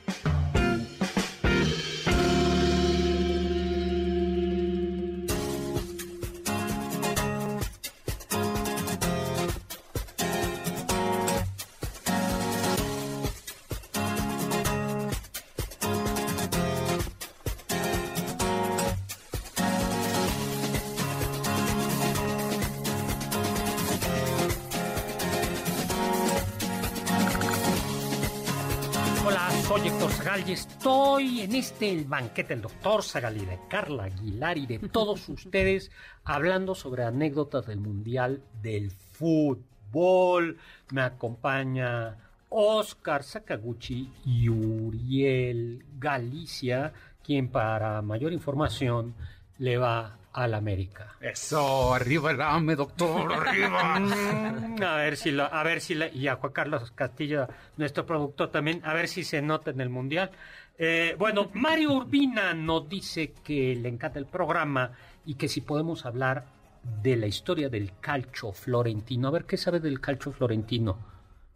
Este 31.71 31.89
el 31.91 32.03
banquete 32.05 32.49
del 32.53 32.61
doctor 32.63 33.01
Zagal 33.03 33.37
y 33.37 33.45
de 33.45 33.57
Carla 33.69 34.03
Aguilar 34.05 34.57
y 34.57 34.65
de 34.65 34.79
todos 34.91 35.27
ustedes 35.29 35.89
hablando 36.25 36.75
sobre 36.75 37.03
anécdotas 37.03 37.65
del 37.65 37.79
Mundial 37.79 38.41
del 38.61 38.91
Fútbol. 38.91 40.57
Me 40.91 41.01
acompaña 41.01 42.17
Oscar 42.49 43.23
Sakaguchi 43.23 44.11
y 44.25 44.49
Uriel 44.49 45.85
Galicia, 45.97 46.91
quien 47.23 47.47
para 47.47 48.01
mayor 48.01 48.33
información 48.33 49.13
le 49.57 49.77
va 49.77 50.17
al 50.33 50.53
América. 50.53 51.15
Eso, 51.19 51.93
arriba 51.93 52.31
el 52.31 52.41
AME, 52.41 52.75
doctor, 52.75 53.31
arriba. 53.33 53.95
A 54.81 54.95
ver 54.95 55.17
si 55.17 55.31
lo, 55.31 55.43
a 55.43 55.61
ver 55.63 55.81
si 55.81 55.93
la- 55.93 56.07
y 56.07 56.27
a 56.27 56.35
Juan 56.37 56.53
Carlos 56.53 56.91
Castillo, 56.91 57.47
nuestro 57.77 58.05
productor 58.05 58.49
también, 58.49 58.81
a 58.85 58.93
ver 58.93 59.07
si 59.09 59.23
se 59.25 59.41
nota 59.41 59.71
en 59.71 59.81
el 59.81 59.89
mundial. 59.89 60.31
Eh, 60.77 61.15
bueno, 61.17 61.49
Mario 61.53 61.93
Urbina 61.93 62.53
nos 62.53 62.89
dice 62.89 63.33
que 63.43 63.75
le 63.75 63.89
encanta 63.89 64.19
el 64.19 64.25
programa 64.25 64.91
y 65.25 65.35
que 65.35 65.47
si 65.47 65.61
podemos 65.61 66.05
hablar 66.05 66.45
de 67.01 67.15
la 67.15 67.27
historia 67.27 67.69
del 67.69 67.91
calcio 67.99 68.51
florentino. 68.51 69.27
A 69.27 69.31
ver 69.31 69.45
qué 69.45 69.57
sabe 69.57 69.79
del 69.79 69.99
calcio 69.99 70.31
florentino. 70.31 70.97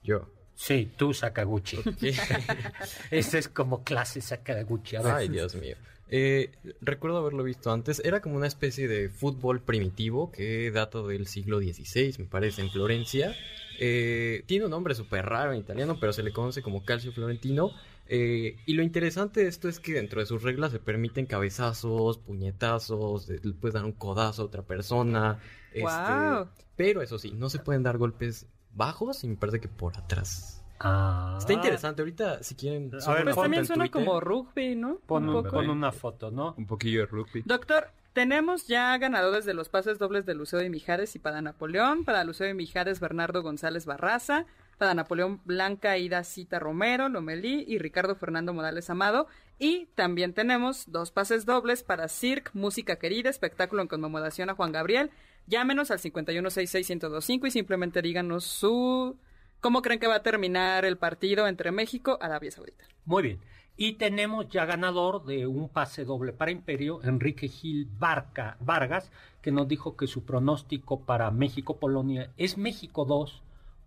Yo. 0.04 0.30
Sí, 0.54 0.92
tú 0.96 1.14
Sakaguchi. 1.14 1.80
Ese 3.12 3.40
es 3.40 3.50
como 3.50 3.84
clase 3.84 4.22
Sakaguchi. 4.22 4.96
A 4.96 5.02
ver. 5.02 5.14
Ay, 5.14 5.28
Dios 5.28 5.56
mío. 5.56 5.76
Eh, 6.08 6.52
recuerdo 6.82 7.18
haberlo 7.18 7.44
visto 7.44 7.72
antes. 7.72 8.02
Era 8.06 8.22
como 8.22 8.36
una 8.36 8.48
especie 8.48 8.88
de 8.88 9.10
fútbol 9.10 9.62
primitivo 9.62 10.32
que 10.32 10.72
data 10.72 11.02
del 11.02 11.28
siglo 11.28 11.60
XVI, 11.60 12.16
me 12.20 12.26
parece, 12.26 12.62
en 12.62 12.70
Florencia. 12.70 13.36
Eh, 13.80 14.44
tiene 14.46 14.66
un 14.66 14.72
nombre 14.72 14.96
súper 14.96 15.26
raro 15.26 15.52
en 15.52 15.60
italiano, 15.60 15.98
pero 16.00 16.14
se 16.14 16.24
le 16.24 16.32
conoce 16.32 16.62
como 16.62 16.86
calcio 16.86 17.12
florentino. 17.12 17.72
Eh, 18.08 18.58
y 18.66 18.74
lo 18.76 18.84
interesante 18.84 19.42
de 19.42 19.48
esto 19.48 19.68
es 19.68 19.80
que 19.80 19.94
dentro 19.94 20.20
de 20.20 20.26
sus 20.28 20.44
reglas 20.44 20.72
se 20.72 20.80
permiten 20.80 21.26
cabezazos, 21.26 22.18
puñetazos, 22.20 23.28
le 23.30 23.40
puedes 23.54 23.74
dar 23.74 23.86
un 23.86 23.94
codazo 23.94 24.44
a 24.44 24.46
otra 24.46 24.62
persona. 24.64 25.40
este, 25.72 25.82
Guau. 25.82 26.48
pero 26.76 27.02
eso 27.02 27.18
sí, 27.20 27.32
no 27.32 27.50
se 27.50 27.60
pueden 27.60 27.84
dar 27.84 27.98
golpes 27.98 28.48
bajos 28.74 29.24
y 29.24 29.28
me 29.28 29.36
parece 29.38 29.60
que 29.60 29.68
por 29.68 29.98
atrás. 29.98 30.62
Ah. 30.80 31.36
Está 31.40 31.54
interesante. 31.54 32.02
Ahorita, 32.02 32.44
si 32.44 32.56
quieren. 32.56 32.92
A 33.06 33.14
ver, 33.14 33.24
Pues 33.24 33.36
también 33.36 33.62
en 33.62 33.66
suena 33.66 33.86
Twitter. 33.86 34.06
como 34.06 34.20
rugby, 34.20 34.76
¿no? 34.76 35.00
Pon, 35.06 35.24
Un 35.24 35.30
un- 35.36 35.44
poco. 35.44 35.56
pon 35.56 35.70
una 35.70 35.92
foto, 35.92 36.32
¿no? 36.32 36.54
Un 36.58 36.66
poquillo 36.68 37.00
de 37.02 37.06
rugby. 37.08 37.44
Doctor, 37.46 37.88
tenemos 38.14 38.68
ya 38.68 38.98
ganadores 38.98 39.46
de 39.46 39.54
los 39.54 39.70
pases 39.70 40.00
dobles 40.00 40.26
de 40.26 40.36
Luceo 40.36 40.60
de 40.60 40.70
Mijares 40.70 41.16
y 41.16 41.20
para 41.20 41.42
Napoleón. 41.42 42.04
Para 42.04 42.24
Luceo 42.26 42.46
de 42.48 42.54
Mijares, 42.54 43.00
Bernardo 43.00 43.42
González 43.42 43.86
Barraza. 43.86 44.46
Para 44.78 44.94
Napoleón 44.94 45.42
Blanca 45.46 45.98
Ida 45.98 46.24
Cita 46.24 46.60
Romero, 46.60 47.08
Lomelí 47.10 47.64
y 47.68 47.78
Ricardo 47.78 48.16
Fernando 48.16 48.54
Morales 48.54 48.90
Amado. 48.90 49.28
Y 49.58 49.86
también 49.96 50.34
tenemos 50.34 50.92
dos 50.92 51.12
pases 51.12 51.46
dobles 51.46 51.84
para 51.84 52.10
Cirque, 52.10 52.52
Música 52.54 52.98
Querida, 52.98 53.30
espectáculo 53.30 53.82
en 53.82 53.88
conmemoración 53.88 54.50
a 54.50 54.56
Juan 54.56 54.72
Gabriel. 54.72 55.12
Llámenos 55.48 55.92
al 55.92 56.00
5166125 56.00 57.48
y 57.48 57.52
simplemente 57.52 58.02
díganos 58.02 58.44
su... 58.44 59.18
¿Cómo 59.62 59.82
creen 59.82 60.00
que 60.00 60.08
va 60.08 60.16
a 60.16 60.24
terminar 60.24 60.86
el 60.86 60.98
partido 60.98 61.48
entre 61.48 61.72
México 61.72 62.20
y 62.22 62.26
Arabia 62.26 62.52
Saudita? 62.52 62.86
Muy 63.06 63.24
bien. 63.24 63.40
Y 63.78 63.94
tenemos 63.94 64.48
ya 64.50 64.66
ganador 64.66 65.26
de 65.26 65.48
un 65.48 65.70
pase 65.70 66.06
doble 66.06 66.32
para 66.32 66.52
Imperio, 66.52 67.02
Enrique 67.04 67.48
Gil 67.48 67.90
Barca, 67.98 68.58
Vargas, 68.60 69.12
que 69.42 69.52
nos 69.52 69.68
dijo 69.68 69.98
que 69.98 70.08
su 70.08 70.24
pronóstico 70.24 71.02
para 71.02 71.30
México-Polonia 71.32 72.32
es 72.38 72.58
México 72.58 73.06
2, 73.06 73.44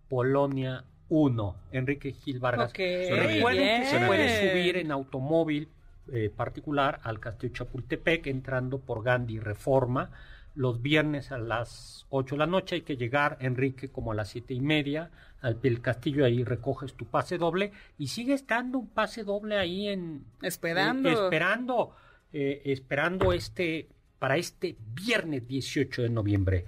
Polonia 0.08 0.84
1. 1.08 1.56
Enrique 1.72 2.12
Gil 2.12 2.38
Vargas. 2.38 2.70
Ok, 2.70 2.78
Recuerden 2.78 3.82
que 3.82 3.86
se 3.88 4.06
puede 4.06 4.50
subir 4.50 4.76
en 4.76 4.90
automóvil 4.92 5.68
eh, 6.12 6.30
particular 6.34 7.00
al 7.02 7.20
Castillo 7.20 7.52
Chapultepec 7.52 8.26
entrando 8.26 8.78
por 8.80 9.02
Gandhi 9.02 9.38
Reforma. 9.38 10.10
Los 10.54 10.82
viernes 10.82 11.30
a 11.30 11.38
las 11.38 12.06
8 12.10 12.34
de 12.34 12.38
la 12.38 12.46
noche 12.46 12.76
hay 12.76 12.80
que 12.82 12.96
llegar, 12.96 13.36
Enrique, 13.40 13.90
como 13.90 14.12
a 14.12 14.14
las 14.14 14.28
siete 14.30 14.54
y 14.54 14.60
media 14.60 15.10
al 15.40 15.54
pie 15.56 15.70
del 15.70 15.80
castillo. 15.80 16.24
Ahí 16.24 16.42
recoges 16.42 16.94
tu 16.94 17.04
pase 17.06 17.38
doble 17.38 17.70
y 17.96 18.08
sigue 18.08 18.34
estando 18.34 18.78
un 18.78 18.88
pase 18.88 19.22
doble 19.24 19.56
ahí 19.56 19.88
en. 19.88 20.24
Esperando. 20.42 21.08
eh, 21.08 21.12
esperando. 21.12 21.94
eh, 22.32 22.62
esperando 22.64 23.32
este. 23.32 23.88
Para 24.18 24.36
este 24.36 24.74
viernes 24.94 25.46
18 25.46 26.02
de 26.02 26.08
noviembre. 26.10 26.64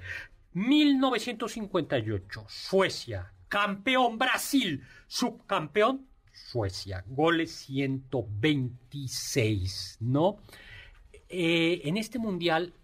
1958, 0.52 2.44
Suecia, 2.48 3.32
campeón 3.48 4.18
Brasil, 4.18 4.84
subcampeón 5.06 6.08
Suecia, 6.32 7.04
goles 7.06 7.52
126, 7.52 9.98
¿no? 10.00 10.38
Eh, 11.28 11.82
en 11.84 11.96
este 11.96 12.18
mundial, 12.18 12.74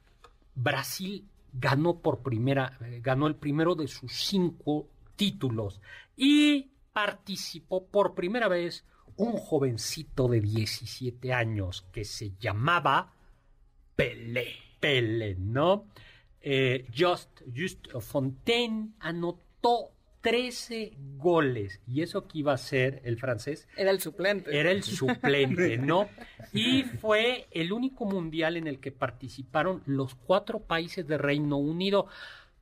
Brasil 0.54 1.26
ganó 1.52 1.98
por 2.00 2.22
primera, 2.22 2.78
eh, 2.80 3.00
ganó 3.02 3.26
el 3.26 3.34
primero 3.34 3.74
de 3.74 3.88
sus 3.88 4.12
cinco 4.12 4.88
títulos 5.16 5.80
y 6.16 6.70
participó 6.92 7.86
por 7.86 8.14
primera 8.14 8.46
vez 8.48 8.84
un 9.16 9.32
jovencito 9.32 10.28
de 10.28 10.40
17 10.40 11.32
años 11.32 11.84
que 11.92 12.04
se 12.04 12.34
llamaba 12.38 13.14
Pelé. 13.96 14.54
Pelé, 14.78 15.34
¿no? 15.36 15.86
Eh, 16.48 16.86
Just, 16.96 17.42
Just 17.52 17.88
Fontaine 17.98 18.90
anotó 19.00 19.90
13 20.20 20.92
goles. 21.16 21.80
Y 21.88 22.02
eso 22.02 22.28
que 22.28 22.38
iba 22.38 22.52
a 22.52 22.56
ser 22.56 23.00
el 23.04 23.18
francés 23.18 23.66
Era 23.76 23.90
el 23.90 24.00
suplente. 24.00 24.56
era 24.56 24.70
el 24.70 24.84
suplente, 24.84 25.76
¿no? 25.78 26.08
Y 26.52 26.84
fue 26.84 27.48
el 27.50 27.72
único 27.72 28.04
mundial 28.04 28.56
en 28.56 28.68
el 28.68 28.78
que 28.78 28.92
participaron 28.92 29.82
los 29.86 30.14
cuatro 30.14 30.60
países 30.60 31.04
de 31.08 31.18
Reino 31.18 31.56
Unido. 31.56 32.06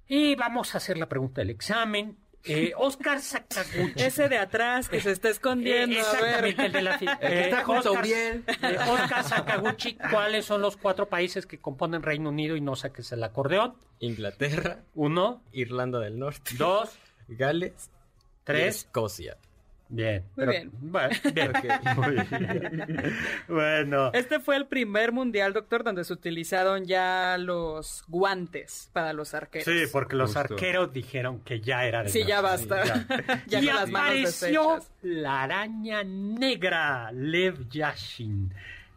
Y 0.08 0.34
vamos 0.34 0.74
a 0.74 0.78
hacer 0.78 0.96
la 0.96 1.08
pregunta 1.08 1.42
del 1.42 1.50
examen. 1.50 2.16
Eh, 2.46 2.72
Oscar 2.76 3.20
Sakaguchi. 3.20 4.02
Ese 4.02 4.28
de 4.28 4.36
atrás 4.38 4.88
que 4.88 5.00
se 5.00 5.12
está 5.12 5.30
escondiendo. 5.30 5.96
Eh, 5.96 6.00
a 6.00 6.12
ver. 6.12 6.44
exactamente, 6.46 6.66
el 6.66 6.72
de 6.72 6.82
la 6.82 6.98
fi- 6.98 7.06
que 7.06 7.40
está 7.44 7.60
eh, 7.60 7.64
junto 7.64 7.92
Oscar- 7.92 8.06
eh, 8.06 9.22
Sakaguchi, 9.24 9.96
¿cuáles 10.10 10.44
son 10.44 10.60
los 10.60 10.76
cuatro 10.76 11.08
países 11.08 11.46
que 11.46 11.58
componen 11.58 12.02
Reino 12.02 12.28
Unido 12.28 12.56
y 12.56 12.60
no 12.60 12.76
saques 12.76 13.10
el 13.12 13.22
acordeón? 13.24 13.74
Inglaterra, 14.00 14.80
Uno, 14.94 15.42
Irlanda 15.52 15.98
del 16.00 16.18
Norte, 16.18 16.52
dos, 16.58 16.90
Gales, 17.28 17.72
y 17.72 18.44
tres. 18.44 18.76
Escocia. 18.76 19.38
Bien. 19.88 20.24
Muy 20.36 20.46
bien. 20.46 20.70
Bueno, 20.80 21.08
bien. 21.34 21.52
Muy 21.96 22.10
bien. 22.10 23.14
Bueno. 23.48 24.10
Este 24.12 24.40
fue 24.40 24.56
el 24.56 24.66
primer 24.66 25.12
mundial, 25.12 25.52
doctor, 25.52 25.84
donde 25.84 26.04
se 26.04 26.12
utilizaron 26.12 26.84
ya 26.84 27.36
los 27.38 28.02
guantes 28.08 28.90
para 28.92 29.12
los 29.12 29.34
arqueros. 29.34 29.66
Sí, 29.66 29.84
porque 29.92 30.16
los 30.16 30.34
Justo. 30.34 30.54
arqueros 30.54 30.92
dijeron 30.92 31.40
que 31.40 31.60
ya 31.60 31.84
era 31.84 32.02
de 32.02 32.08
Sí, 32.08 32.24
ya 32.24 32.40
basta. 32.40 32.84
ya 33.46 33.60
y 33.60 33.66
con 33.66 33.76
las 33.76 33.90
manos 33.90 34.42
apareció 34.42 34.78
la 35.02 35.42
araña 35.42 36.02
negra, 36.04 37.12
Lev 37.12 37.68
Yashin, 37.68 38.52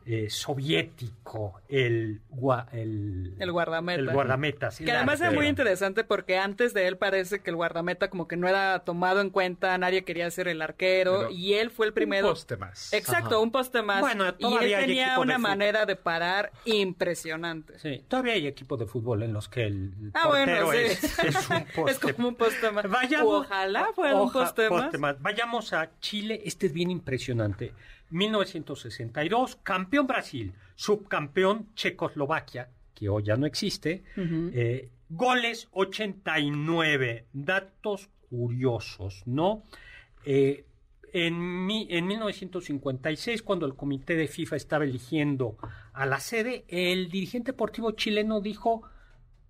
eh, 0.09 0.29
soviético, 0.29 1.59
el, 1.67 2.21
gua- 2.31 2.67
el, 2.71 3.33
El 3.39 3.51
guardameta. 3.51 3.99
El 3.99 4.09
guardameta, 4.11 4.71
sí, 4.71 4.85
Que 4.85 4.93
además 4.93 5.19
es 5.19 5.33
muy 5.33 5.47
interesante 5.47 6.05
porque 6.05 6.37
antes 6.37 6.73
de 6.73 6.87
él 6.87 6.95
parece 6.97 7.39
que 7.41 7.49
el 7.49 7.57
guardameta 7.57 8.09
como 8.09 8.25
que 8.25 8.37
no 8.37 8.47
era 8.47 8.79
tomado 8.85 9.19
en 9.19 9.29
cuenta, 9.29 9.77
nadie 9.77 10.05
quería 10.05 10.31
ser 10.31 10.47
el 10.47 10.61
arquero 10.61 11.17
Pero 11.27 11.31
y 11.31 11.55
él 11.55 11.71
fue 11.71 11.87
el 11.87 11.93
primero. 11.93 12.27
Un 12.27 12.33
poste 12.33 12.55
más. 12.55 12.93
Exacto, 12.93 13.27
Ajá. 13.35 13.39
un 13.39 13.51
poste 13.51 13.81
más. 13.81 13.99
Bueno, 13.99 14.33
y 14.39 14.45
él 14.63 14.79
tenía 14.79 15.19
una 15.19 15.37
manera 15.37 15.85
de 15.85 15.97
parar 15.97 16.51
impresionante. 16.65 17.77
Sí, 17.79 18.03
todavía 18.07 18.33
hay 18.33 18.47
equipos 18.47 18.79
de 18.79 18.85
fútbol 18.85 19.23
en 19.23 19.33
los 19.33 19.49
que 19.49 19.65
el 19.65 19.91
Ah, 20.13 20.27
bueno, 20.29 20.71
sí. 20.71 20.77
es, 20.77 21.19
es 21.19 21.49
un 21.49 21.65
poste. 21.75 21.91
Es 22.07 22.15
como 22.15 22.29
un 22.29 22.35
poste 22.35 22.71
más. 22.71 22.89
Vayamos, 22.89 23.45
Ojalá 23.45 23.89
fuera 23.93 24.15
un 24.15 24.31
poste 24.31 24.69
más. 24.69 25.21
Vayamos 25.21 25.73
a 25.73 25.89
Chile, 25.99 26.41
este 26.45 26.67
es 26.67 26.73
bien 26.73 26.91
impresionante. 26.91 27.73
1962, 28.09 29.57
campeón 29.63 30.07
Brasil, 30.07 30.53
subcampeón 30.75 31.67
Checoslovaquia, 31.75 32.69
que 32.93 33.09
hoy 33.09 33.23
ya 33.23 33.35
no 33.35 33.45
existe. 33.45 34.03
Eh, 34.53 34.89
goles 35.09 35.67
89, 35.71 37.25
datos 37.33 38.09
curiosos, 38.29 39.23
¿no? 39.25 39.63
Eh, 40.25 40.65
en, 41.13 41.65
mi- 41.65 41.87
en 41.89 42.05
1956, 42.07 43.41
cuando 43.41 43.65
el 43.65 43.75
comité 43.75 44.15
de 44.15 44.27
FIFA 44.27 44.55
estaba 44.57 44.83
eligiendo 44.83 45.57
a 45.93 46.05
la 46.05 46.19
sede, 46.19 46.65
el 46.67 47.09
dirigente 47.09 47.51
deportivo 47.53 47.91
chileno 47.91 48.41
dijo, 48.41 48.83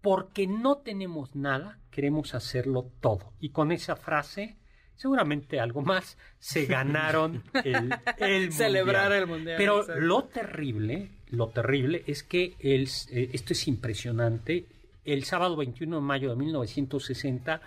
porque 0.02 0.46
no 0.48 0.78
tenemos 0.78 1.36
nada, 1.36 1.80
queremos 1.90 2.36
hacerlo 2.36 2.92
todo. 3.02 3.34
Y 3.40 3.50
con 3.50 3.72
esa 3.72 3.96
frase, 3.96 4.56
seguramente 4.98 5.60
algo 5.62 5.82
más, 5.82 6.18
se 6.40 6.66
ganaron 6.66 7.44
el, 7.64 7.96
el 8.18 8.52
Celebrar 8.52 9.04
mundial. 9.12 9.22
el 9.24 9.28
mundial, 9.28 9.56
Pero 9.58 9.80
exacto. 9.82 10.02
lo 10.02 10.24
terrible, 10.26 11.10
lo 11.30 11.48
terrible 11.48 12.04
es 12.08 12.24
que 12.24 12.56
el, 12.60 12.90
eh, 13.12 13.30
esto 13.32 13.54
es 13.54 13.68
impresionante. 13.70 14.66
El 15.06 15.24
sábado 15.24 15.56
21 15.56 15.96
de 15.96 16.02
mayo 16.02 16.30
de 16.32 16.36
1960, 16.36 17.62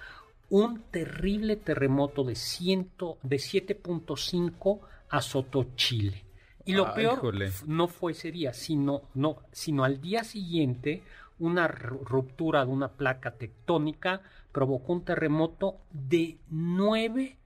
un 0.51 0.83
terrible 0.91 1.57
terremoto 1.57 2.25
de, 2.25 2.35
ciento, 2.35 3.17
de 3.23 3.37
7.5 3.37 4.81
azotó 5.09 5.67
Chile. 5.77 6.25
Y 6.67 6.73
lo 6.75 6.87
Ah, 6.89 6.95
peor 6.95 7.19
híjole. 7.19 7.51
no 7.67 7.89
fue 7.89 8.13
ese 8.13 8.31
día, 8.31 8.53
sino, 8.53 9.03
no, 9.15 9.39
sino 9.53 9.83
al 9.85 10.01
día 10.01 10.25
siguiente 10.25 11.03
una 11.41 11.67
ru- 11.69 12.05
ruptura 12.05 12.65
de 12.65 12.71
una 12.71 12.93
placa 12.93 13.33
tectónica 13.33 14.23
provocó 14.53 14.93
un 14.93 15.05
terremoto 15.05 15.79
de 15.91 16.39
9.5 16.53 17.37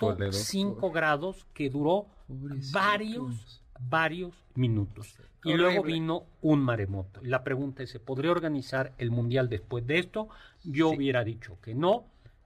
doctor. 0.00 0.92
grados 0.92 1.46
que 1.52 1.68
duró 1.70 2.06
Pobrecitos. 2.28 2.72
varios, 2.72 3.62
varios 3.80 4.34
minutos. 4.54 5.14
Y 5.44 5.48
Horrible. 5.50 5.56
luego 5.72 5.82
vino 5.82 6.22
un 6.40 6.60
maremoto. 6.60 7.20
Y 7.22 7.26
la 7.26 7.42
pregunta 7.42 7.82
es, 7.82 7.90
¿se 7.90 7.98
podría 8.00 8.30
organizar 8.30 8.92
el 8.98 9.10
Mundial 9.10 9.48
después 9.48 9.86
de 9.86 9.98
esto? 9.98 10.28
Yo 10.62 10.90
hubiera 10.90 11.24
dicho 11.24 11.58
que 11.60 11.74
no, 11.74 12.04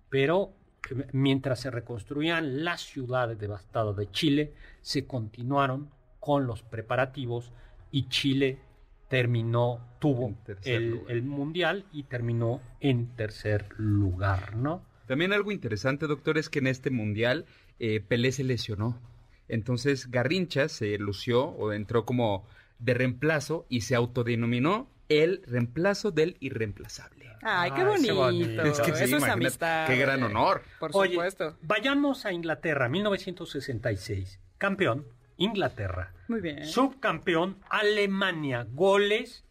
pero 0.09 0.53
mientras 1.13 1.61
se 1.61 1.71
reconstruían 1.71 2.65
las 2.65 2.81
ciudades 2.81 3.39
devastadas 3.39 3.97
de 3.97 4.11
Chile, 4.11 4.55
se 4.81 5.07
continuaron 5.07 5.91
con 6.21 6.47
los 6.47 6.63
preparativos 6.63 7.53
y 7.91 8.09
Chile 8.09 8.59
terminó, 9.09 9.81
tuvo 9.99 10.29
En 10.29 10.35
tercer 10.37 10.83
el, 11.09 11.23
Mundial 11.23 11.85
y 11.93 12.05
terminó 12.05 12.61
en 12.81 13.07
tercer 13.17 13.67
lugar, 13.77 14.57
¿no? 14.57 14.83
También 15.07 15.33
algo 15.33 15.53
interesante, 15.53 16.07
doctor, 16.07 16.37
es 16.39 16.49
que 16.49 16.59
en 16.59 16.67
este 16.67 16.91
mundial 16.91 17.47
eh, 17.79 18.01
Pelé 18.01 18.33
se 18.33 18.43
lesionó. 18.43 18.99
Entonces 19.49 20.11
Garrincha 20.11 20.69
se 20.69 20.99
lució 20.99 21.45
o 21.45 21.73
entró 21.73 22.05
como 22.05 22.45
de 22.81 22.95
reemplazo 22.95 23.67
y 23.69 23.83
se 23.83 23.95
autodenominó 23.95 24.89
el 25.09 25.43
reemplazo 25.47 26.11
del 26.11 26.37
irreemplazable. 26.41 27.27
Ay, 27.43 27.71
qué 27.71 27.83
Ay, 27.83 27.83
qué 27.83 27.85
bonito. 27.85 28.15
bonito. 28.17 28.63
Es 28.63 28.81
que 28.81 28.87
sí, 28.87 28.91
Eso 28.91 29.05
es 29.05 29.11
imagínate, 29.11 29.33
amistad. 29.33 29.87
qué 29.87 29.97
gran 29.97 30.23
honor. 30.25 30.63
Por 30.81 30.91
Oye, 30.95 31.13
supuesto. 31.13 31.57
vayamos 31.63 32.27
a 32.27 32.33
Inglaterra, 32.33 32.89
1966. 32.89 34.41
Campeón, 34.59 35.07
Inglaterra. 35.37 36.13
Muy 36.29 36.41
bien. 36.41 36.65
Subcampeón, 36.65 37.59
Alemania. 37.69 38.67
Goles, 38.73 39.45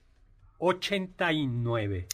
89. 0.59 2.07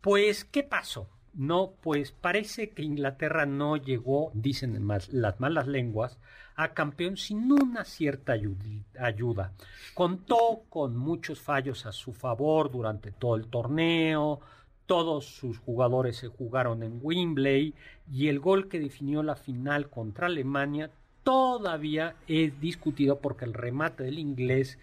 Pues, 0.00 0.44
¿qué 0.44 0.62
pasó? 0.62 1.08
No, 1.32 1.74
pues 1.80 2.12
parece 2.12 2.70
que 2.70 2.82
Inglaterra 2.82 3.44
no 3.46 3.76
llegó, 3.76 4.30
dicen 4.34 4.86
las 4.86 5.40
malas 5.40 5.66
lenguas, 5.66 6.18
a 6.54 6.74
campeón 6.74 7.16
sin 7.16 7.50
una 7.50 7.84
cierta 7.84 8.36
ayu- 8.36 8.84
ayuda. 9.00 9.52
Contó 9.94 10.62
con 10.68 10.96
muchos 10.96 11.40
fallos 11.40 11.86
a 11.86 11.92
su 11.92 12.12
favor 12.12 12.70
durante 12.70 13.10
todo 13.10 13.34
el 13.34 13.48
torneo, 13.48 14.40
todos 14.86 15.24
sus 15.26 15.58
jugadores 15.58 16.18
se 16.18 16.28
jugaron 16.28 16.82
en 16.84 17.00
Wembley 17.02 17.74
y 18.12 18.28
el 18.28 18.38
gol 18.38 18.68
que 18.68 18.78
definió 18.78 19.22
la 19.24 19.34
final 19.34 19.88
contra 19.90 20.26
Alemania 20.28 20.90
todavía 21.24 22.14
es 22.28 22.60
discutido 22.60 23.18
porque 23.18 23.44
el 23.44 23.54
remate 23.54 24.04
del 24.04 24.18
inglés 24.18 24.78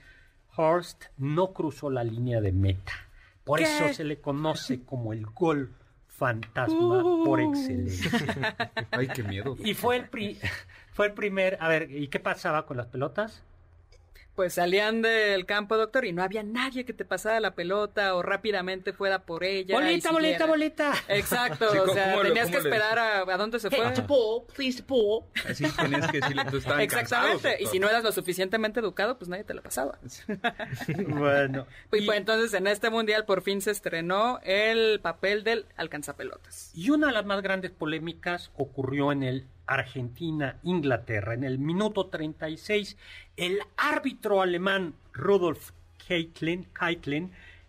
Horst 0.57 1.05
no 1.17 1.53
cruzó 1.53 1.89
la 1.89 2.03
línea 2.03 2.41
de 2.41 2.51
meta. 2.51 2.91
Por 3.45 3.59
¿Qué? 3.59 3.63
eso 3.65 3.93
se 3.93 4.03
le 4.03 4.19
conoce 4.19 4.83
como 4.83 5.13
el 5.13 5.25
gol 5.25 5.71
fantasma 6.07 7.01
por 7.23 7.39
excelencia. 7.39 8.55
Ay, 8.91 9.07
qué 9.07 9.23
miedo. 9.23 9.55
Y 9.63 9.73
fue 9.73 9.95
el, 9.95 10.09
pri- 10.09 10.37
fue 10.93 11.07
el 11.07 11.13
primer... 11.13 11.57
A 11.61 11.67
ver, 11.67 11.89
¿y 11.89 12.09
qué 12.09 12.19
pasaba 12.19 12.65
con 12.65 12.77
las 12.77 12.87
pelotas? 12.87 13.43
Pues 14.35 14.53
salían 14.53 15.01
del 15.01 15.45
campo, 15.45 15.75
doctor, 15.75 16.05
y 16.05 16.13
no 16.13 16.23
había 16.23 16.41
nadie 16.41 16.85
que 16.85 16.93
te 16.93 17.03
pasara 17.03 17.39
la 17.41 17.53
pelota 17.53 18.15
o 18.15 18.21
rápidamente 18.23 18.93
fuera 18.93 19.19
por 19.23 19.43
ella. 19.43 19.75
boleta, 19.75 20.09
siguiera. 20.09 20.45
boleta. 20.45 20.93
Exacto, 21.09 21.69
Sí, 21.71 21.77
o 21.77 21.81
¿cómo- 21.81 21.93
sea, 21.93 22.21
tenías 22.21 22.49
que 22.49 22.57
esperar 22.57 22.97
a, 22.97 23.19
a 23.19 23.37
dónde 23.37 23.59
se 23.59 23.69
fue. 23.69 23.79
Así 25.49 25.65
tenías 25.69 26.09
que 26.11 26.19
decirle, 26.21 26.45
tú 26.49 26.57
estaban 26.57 26.79
Exactamente, 26.81 27.41
cansados, 27.41 27.61
y 27.61 27.65
si 27.67 27.79
no 27.79 27.89
eras 27.89 28.03
lo 28.03 28.11
suficientemente 28.13 28.79
educado, 28.79 29.17
pues 29.17 29.27
nadie 29.29 29.43
te 29.43 29.53
la 29.53 29.61
pasaba. 29.61 29.99
Bueno. 31.07 31.65
Y 31.91 31.97
y- 31.97 32.05
pues 32.05 32.17
entonces 32.17 32.53
en 32.53 32.67
este 32.67 32.89
mundial 32.89 33.25
por 33.25 33.41
fin 33.41 33.61
se 33.61 33.71
estrenó 33.71 34.39
el 34.43 34.99
papel 35.01 35.43
del 35.43 35.65
alcanzapelotas. 35.77 36.71
Y 36.73 36.89
una 36.89 37.07
de 37.07 37.13
las 37.13 37.25
más 37.25 37.41
grandes 37.41 37.71
polémicas 37.71 38.51
ocurrió 38.55 39.11
en 39.11 39.23
el 39.23 39.47
Argentina-Inglaterra. 39.73 41.33
En 41.33 41.43
el 41.43 41.59
minuto 41.59 42.07
36, 42.07 42.97
el 43.37 43.59
árbitro 43.77 44.41
alemán 44.41 44.93
Rudolf 45.13 45.71
Keitlin, 46.07 46.67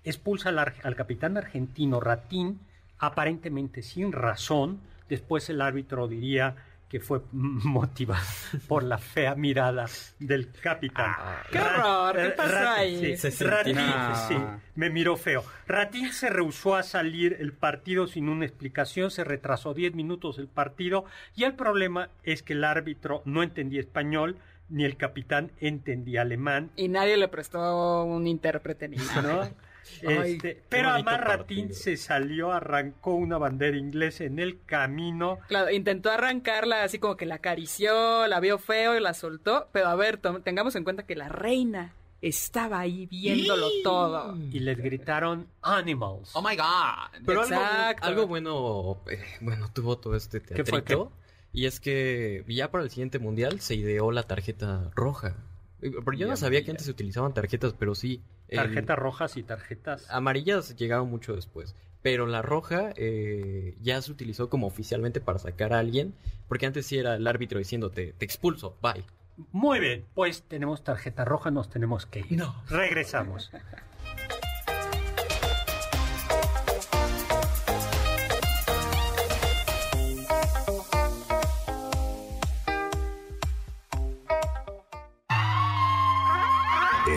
expulsa 0.04 0.48
al, 0.48 0.58
al 0.58 0.96
capitán 0.96 1.36
argentino 1.36 2.00
Ratín, 2.00 2.60
aparentemente 2.98 3.82
sin 3.82 4.12
razón. 4.12 4.80
Después 5.08 5.48
el 5.48 5.60
árbitro 5.60 6.08
diría 6.08 6.56
que 6.92 7.00
fue 7.00 7.22
motivado 7.32 8.22
por 8.68 8.82
la 8.82 8.98
fea 8.98 9.34
mirada 9.34 9.86
del 10.18 10.52
capitán. 10.52 11.14
¡Qué 11.50 11.58
horror! 11.58 12.14
¿Qué 12.16 12.28
pasó 12.36 12.68
ahí? 12.68 13.16
sí, 13.16 13.30
Se 13.30 13.44
Ratín, 13.46 13.74
sentía- 13.76 14.14
sí, 14.28 14.36
me 14.74 14.90
miró 14.90 15.16
feo. 15.16 15.42
Ratín 15.66 16.12
se 16.12 16.28
rehusó 16.28 16.76
a 16.76 16.82
salir 16.82 17.38
el 17.40 17.54
partido 17.54 18.06
sin 18.06 18.28
una 18.28 18.44
explicación, 18.44 19.10
se 19.10 19.24
retrasó 19.24 19.72
10 19.72 19.94
minutos 19.94 20.36
el 20.38 20.48
partido 20.48 21.06
y 21.34 21.44
el 21.44 21.54
problema 21.54 22.10
es 22.24 22.42
que 22.42 22.52
el 22.52 22.62
árbitro 22.62 23.22
no 23.24 23.42
entendía 23.42 23.80
español 23.80 24.36
ni 24.68 24.84
el 24.84 24.98
capitán 24.98 25.50
entendía 25.60 26.20
alemán, 26.22 26.70
Y 26.76 26.88
nadie 26.88 27.16
le 27.16 27.28
prestó 27.28 28.04
un 28.04 28.26
intérprete 28.26 28.88
ni 28.88 28.96
nada. 28.98 29.22
¿no? 29.22 29.50
Este, 30.00 30.62
pero 30.68 30.90
bonito 30.90 31.10
además 31.10 31.20
Ratín 31.20 31.58
partido. 31.66 31.74
se 31.82 31.96
salió, 31.96 32.52
arrancó 32.52 33.14
una 33.14 33.38
bandera 33.38 33.76
inglesa 33.76 34.24
en 34.24 34.38
el 34.38 34.60
camino. 34.64 35.38
Claro, 35.48 35.70
intentó 35.70 36.10
arrancarla 36.10 36.82
así 36.84 36.98
como 36.98 37.16
que 37.16 37.26
la 37.26 37.36
acarició, 37.36 38.26
la 38.26 38.40
vio 38.40 38.58
feo 38.58 38.96
y 38.96 39.00
la 39.00 39.14
soltó, 39.14 39.68
pero 39.72 39.88
a 39.88 39.94
ver, 39.94 40.18
tengamos 40.42 40.74
en 40.76 40.84
cuenta 40.84 41.04
que 41.04 41.16
la 41.16 41.28
reina 41.28 41.94
estaba 42.20 42.78
ahí 42.78 43.06
viéndolo 43.06 43.68
todo. 43.82 44.36
Y 44.36 44.60
les 44.60 44.78
gritaron 44.78 45.48
animals. 45.62 46.30
Oh 46.34 46.42
my 46.42 46.56
God. 46.56 47.24
Pero 47.26 47.42
algo, 47.42 47.54
Exacto. 47.54 48.06
algo 48.06 48.26
bueno, 48.28 49.00
eh, 49.10 49.20
bueno, 49.40 49.68
tuvo 49.72 49.98
todo 49.98 50.14
este 50.14 50.40
¿Qué 50.40 50.64
fue, 50.64 50.82
teatrito. 50.82 51.12
Y 51.52 51.66
es 51.66 51.80
que 51.80 52.44
ya 52.48 52.70
para 52.70 52.84
el 52.84 52.90
siguiente 52.90 53.18
mundial 53.18 53.60
se 53.60 53.74
ideó 53.74 54.10
la 54.12 54.22
tarjeta 54.22 54.90
roja. 54.94 55.36
Eh, 55.82 55.90
Pero 56.04 56.16
yo 56.16 56.26
no 56.28 56.36
sabía 56.36 56.64
que 56.64 56.70
antes 56.70 56.86
se 56.86 56.92
utilizaban 56.92 57.34
tarjetas, 57.34 57.74
pero 57.78 57.94
sí. 57.94 58.22
Tarjetas 58.52 58.98
rojas 58.98 59.36
y 59.36 59.42
tarjetas. 59.42 60.10
Amarillas 60.10 60.76
llegaron 60.76 61.10
mucho 61.10 61.34
después. 61.34 61.74
Pero 62.02 62.26
la 62.26 62.42
roja 62.42 62.92
eh, 62.96 63.76
ya 63.80 64.00
se 64.02 64.10
utilizó 64.10 64.48
como 64.48 64.66
oficialmente 64.66 65.20
para 65.20 65.38
sacar 65.38 65.72
a 65.72 65.78
alguien. 65.78 66.14
Porque 66.48 66.66
antes 66.66 66.86
sí 66.86 66.98
era 66.98 67.16
el 67.16 67.26
árbitro 67.26 67.58
diciéndote, 67.58 68.14
te 68.16 68.24
expulso, 68.24 68.76
bye. 68.82 69.04
Muy 69.50 69.80
bien, 69.80 70.04
pues 70.14 70.42
tenemos 70.42 70.84
tarjeta 70.84 71.24
roja, 71.24 71.50
nos 71.50 71.70
tenemos 71.70 72.06
que 72.06 72.20
ir. 72.20 72.32
No. 72.32 72.62
Regresamos. 72.68 73.50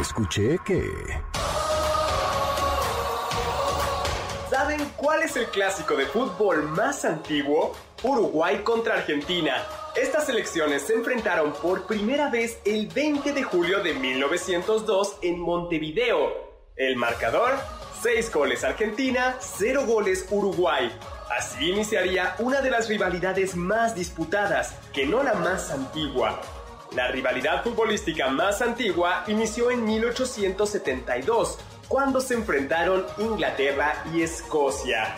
Escuché 0.06 0.60
que... 0.64 0.84
¿Saben 4.51 4.80
cuál 4.95 5.24
es 5.24 5.36
el 5.36 5.47
clásico 5.47 5.95
de 5.95 6.06
fútbol 6.06 6.62
más 6.70 7.03
antiguo? 7.06 7.74
Uruguay 8.03 8.62
contra 8.64 8.93
Argentina. 8.93 9.66
Estas 9.95 10.28
selecciones 10.28 10.84
se 10.84 10.93
enfrentaron 10.93 11.53
por 11.53 11.88
primera 11.88 12.30
vez 12.30 12.60
el 12.66 12.86
20 12.86 13.34
de 13.34 13.41
julio 13.41 13.82
de 13.82 13.95
1902 13.95 15.18
en 15.24 15.39
Montevideo. 15.39 16.51
El 16.76 16.97
marcador, 16.97 17.56
6 18.03 18.32
goles 18.32 18.64
Argentina, 18.64 19.38
0 19.39 19.86
goles 19.88 20.28
Uruguay. 20.30 20.95
Así 21.36 21.72
iniciaría 21.72 22.36
una 22.38 22.62
de 22.62 22.70
las 22.70 22.88
rivalidades 22.88 23.56
más 23.56 23.95
disputadas, 23.95 24.76
que 24.93 25.08
no 25.08 25.24
la 25.24 25.34
más 25.34 25.72
antigua. 25.72 26.39
La 26.95 27.09
rivalidad 27.09 27.61
futbolística 27.61 28.29
más 28.29 28.61
antigua 28.61 29.25
inició 29.27 29.69
en 29.69 29.83
1872, 29.83 31.57
cuando 31.89 32.21
se 32.21 32.35
enfrentaron 32.35 33.05
Inglaterra 33.17 34.01
y 34.13 34.21
Escocia. 34.21 35.13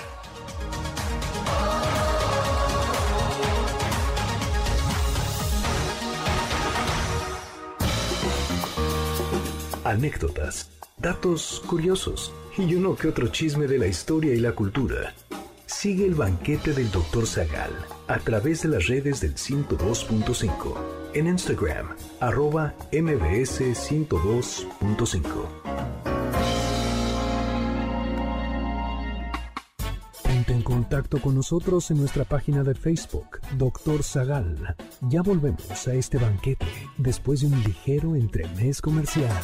Anécdotas, 9.83 10.71
datos 10.97 11.61
curiosos 11.67 12.33
y 12.57 12.73
uno 12.73 12.95
que 12.95 13.07
otro 13.07 13.27
chisme 13.27 13.67
de 13.67 13.77
la 13.77 13.85
historia 13.85 14.33
y 14.33 14.39
la 14.39 14.53
cultura. 14.53 15.13
Sigue 15.67 16.07
el 16.07 16.15
banquete 16.15 16.73
del 16.73 16.89
Dr. 16.89 17.27
Zagal 17.27 17.96
a 18.07 18.19
través 18.19 18.63
de 18.63 18.69
las 18.69 18.87
redes 18.87 19.21
del 19.21 19.35
102.5. 19.35 20.77
En 21.13 21.27
Instagram, 21.27 21.89
arroba 22.19 22.73
mbs 22.91 23.61
102.5. 23.61 25.23
Ponte 30.23 30.53
en 30.53 30.61
contacto 30.61 31.21
con 31.21 31.35
nosotros 31.35 31.91
en 31.91 31.97
nuestra 31.97 32.23
página 32.23 32.63
de 32.63 32.75
Facebook, 32.75 33.39
Dr. 33.57 34.03
Zagal. 34.03 34.75
Ya 35.01 35.21
volvemos 35.21 35.87
a 35.87 35.93
este 35.93 36.17
banquete 36.17 36.65
después 36.97 37.41
de 37.41 37.47
un 37.47 37.63
ligero 37.63 38.15
entremés 38.15 38.81
comercial. 38.81 39.43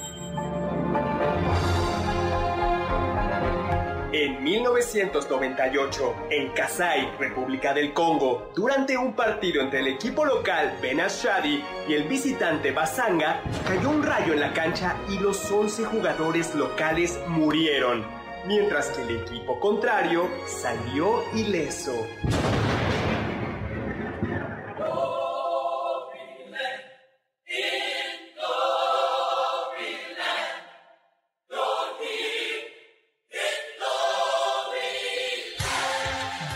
En 4.41 4.45
1998, 4.45 6.15
en 6.31 6.49
Kasai, 6.53 7.15
República 7.19 7.75
del 7.75 7.93
Congo, 7.93 8.49
durante 8.55 8.97
un 8.97 9.13
partido 9.13 9.61
entre 9.61 9.81
el 9.81 9.89
equipo 9.89 10.25
local 10.25 10.79
Benashadi 10.81 11.63
y 11.87 11.93
el 11.93 12.05
visitante 12.05 12.71
Basanga, 12.71 13.43
cayó 13.67 13.91
un 13.91 14.01
rayo 14.01 14.33
en 14.33 14.39
la 14.39 14.51
cancha 14.51 14.97
y 15.07 15.19
los 15.19 15.51
11 15.51 15.85
jugadores 15.85 16.55
locales 16.55 17.19
murieron, 17.27 18.03
mientras 18.47 18.87
que 18.89 19.03
el 19.03 19.21
equipo 19.21 19.59
contrario 19.59 20.27
salió 20.47 21.23
ileso. 21.35 21.93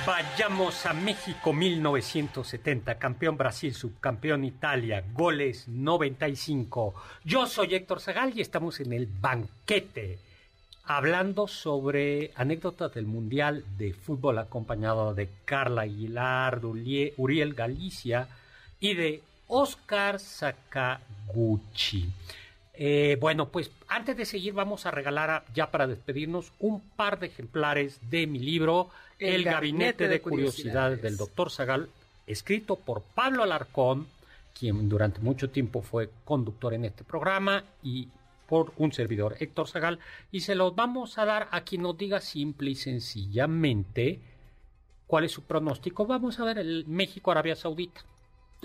Vayamos 0.05 0.85
a 0.85 0.93
México 0.93 1.51
1970, 1.51 2.99
campeón 2.99 3.37
Brasil, 3.37 3.73
subcampeón 3.73 4.43
Italia, 4.43 5.03
goles 5.13 5.67
95. 5.67 6.93
Yo 7.23 7.47
soy 7.47 7.73
Héctor 7.73 7.99
Zagal 7.99 8.31
y 8.37 8.41
estamos 8.41 8.79
en 8.79 8.93
el 8.93 9.07
banquete 9.07 10.19
hablando 10.83 11.47
sobre 11.47 12.31
anécdotas 12.35 12.93
del 12.93 13.07
Mundial 13.07 13.63
de 13.79 13.93
Fútbol 13.93 14.37
acompañado 14.37 15.15
de 15.15 15.27
Carla 15.43 15.81
Aguilar, 15.81 16.61
Uriel 16.63 17.55
Galicia 17.55 18.27
y 18.79 18.93
de 18.93 19.23
Oscar 19.47 20.19
Sakaguchi. 20.19 22.11
Eh, 22.77 23.17
bueno, 23.19 23.49
pues 23.49 23.71
antes 23.87 24.17
de 24.17 24.25
seguir 24.25 24.53
vamos 24.53 24.85
a 24.85 24.91
regalar, 24.91 25.45
ya 25.53 25.71
para 25.71 25.87
despedirnos, 25.87 26.51
un 26.59 26.81
par 26.81 27.19
de 27.19 27.27
ejemplares 27.27 27.99
de 28.09 28.27
mi 28.27 28.39
libro 28.39 28.89
El, 29.17 29.43
Gabinete, 29.43 30.07
de, 30.07 30.21
Curiosidades, 30.21 31.01
del 31.01 31.17
Dr. 31.17 31.51
Zagal, 31.51 31.89
escrito 32.27 32.75
por 32.75 33.01
Pablo 33.01 33.43
Alarcón, 33.43 34.07
quien 34.57 34.89
durante 34.89 35.19
mucho 35.21 35.49
tiempo 35.49 35.81
fue 35.81 36.09
conductor 36.25 36.73
en 36.73 36.85
este 36.85 37.03
programa, 37.03 37.63
y 37.81 38.09
por 38.47 38.73
un 38.77 38.91
servidor, 38.91 39.37
Héctor 39.39 39.67
Zagal, 39.67 39.99
y 40.31 40.41
se 40.41 40.55
los 40.55 40.75
vamos 40.75 41.17
a 41.17 41.25
dar 41.25 41.47
a 41.51 41.61
quien 41.61 41.81
nos 41.81 41.97
diga 41.97 42.19
simple 42.19 42.71
y 42.71 42.75
sencillamente 42.75 44.19
cuál 45.07 45.23
es 45.23 45.31
su 45.31 45.43
pronóstico. 45.43 46.05
Vamos 46.05 46.39
a 46.39 46.45
ver 46.45 46.59
el 46.59 46.85
México-Arabia 46.87 47.55
Saudita. 47.55 48.01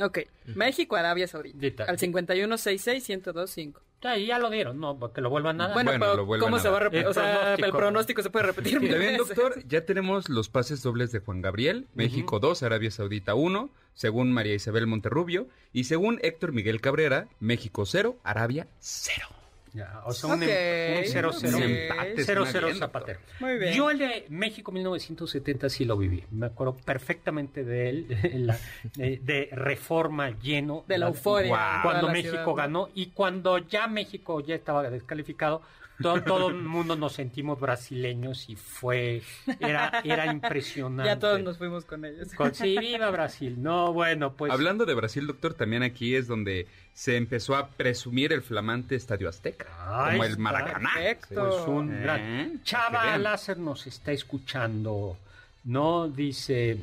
Ok, 0.00 0.20
México-Arabia 0.46 1.28
Saudita. 1.28 1.84
Al 1.84 1.98
5166-1025. 1.98 3.74
Ya, 4.02 4.16
ya 4.16 4.38
lo 4.38 4.48
dieron, 4.48 4.80
no, 4.80 4.98
que 5.12 5.20
lo 5.20 5.28
vuelvan 5.28 5.60
a 5.60 5.68
dar. 5.68 5.74
Bueno, 5.74 5.92
pero 5.92 6.26
¿cómo 6.38 6.58
se 6.58 6.70
va 6.70 6.78
a 6.78 6.80
repetir? 6.80 7.06
O 7.06 7.12
sea, 7.12 7.54
el 7.54 7.70
pronóstico 7.70 8.22
se 8.22 8.30
puede 8.30 8.46
repetir. 8.46 8.80
También, 8.80 9.16
doctor, 9.18 9.62
ya 9.66 9.84
tenemos 9.84 10.28
los 10.28 10.48
pases 10.48 10.82
dobles 10.82 11.12
de 11.12 11.20
Juan 11.20 11.42
Gabriel. 11.42 11.86
México 11.94 12.40
2, 12.40 12.62
Arabia 12.62 12.90
Saudita 12.90 13.34
1, 13.34 13.70
según 13.94 14.32
María 14.32 14.54
Isabel 14.54 14.86
Monterrubio. 14.86 15.48
Y 15.72 15.84
según 15.84 16.18
Héctor 16.22 16.52
Miguel 16.52 16.80
Cabrera, 16.80 17.28
México 17.40 17.84
0, 17.84 18.18
Arabia 18.24 18.68
0. 18.78 19.39
Ya, 19.72 20.02
o 20.04 20.12
sea, 20.12 20.34
un 20.34 20.40
0-0 20.40 22.78
Zapatero. 22.78 23.20
Muy 23.38 23.56
bien. 23.58 23.72
Yo 23.72 23.88
el 23.90 23.98
de 23.98 24.26
México 24.28 24.72
1970 24.72 25.68
sí 25.68 25.84
lo 25.84 25.96
viví. 25.96 26.24
Me 26.30 26.46
acuerdo 26.46 26.76
perfectamente 26.76 27.62
de 27.64 27.88
él, 27.88 28.08
de, 28.96 29.48
reforma 29.52 30.30
lleno. 30.30 30.84
De 30.88 30.98
la 30.98 31.06
euforia. 31.06 31.80
Cuando 31.82 32.08
México 32.08 32.54
ganó 32.54 32.88
y 32.94 33.06
cuando 33.06 33.58
ya 33.58 33.86
México 33.86 34.40
ya 34.40 34.56
estaba 34.56 34.90
descalificado, 34.90 35.62
todo, 36.00 36.48
el 36.48 36.62
mundo 36.62 36.96
nos 36.96 37.12
sentimos 37.12 37.60
brasileños 37.60 38.48
y 38.48 38.56
fue, 38.56 39.22
era, 39.60 40.00
era 40.04 40.26
impresionante. 40.32 41.10
Ya 41.10 41.18
todos 41.18 41.40
nos 41.42 41.58
fuimos 41.58 41.84
con 41.84 42.04
ellos. 42.04 42.28
sí, 42.52 42.78
viva 42.78 43.10
Brasil. 43.10 43.62
No, 43.62 43.92
bueno, 43.92 44.32
pues. 44.34 44.52
Hablando 44.52 44.86
de 44.86 44.94
Brasil, 44.94 45.26
doctor, 45.26 45.54
también 45.54 45.82
aquí 45.82 46.14
es 46.14 46.26
donde 46.26 46.66
se 46.92 47.16
empezó 47.16 47.56
a 47.56 47.68
presumir 47.68 48.32
el 48.32 48.42
flamante 48.42 48.94
Estadio 48.94 49.28
Azteca, 49.28 49.66
como 50.10 50.24
el 50.24 50.38
Maracaná. 50.38 50.90
Pues 51.28 51.38
un 51.66 51.92
eh, 51.94 52.00
gran... 52.02 52.62
Chava 52.64 53.16
Láser 53.18 53.58
nos 53.58 53.86
está 53.86 54.12
escuchando, 54.12 55.16
¿no? 55.64 56.08
Dice, 56.08 56.78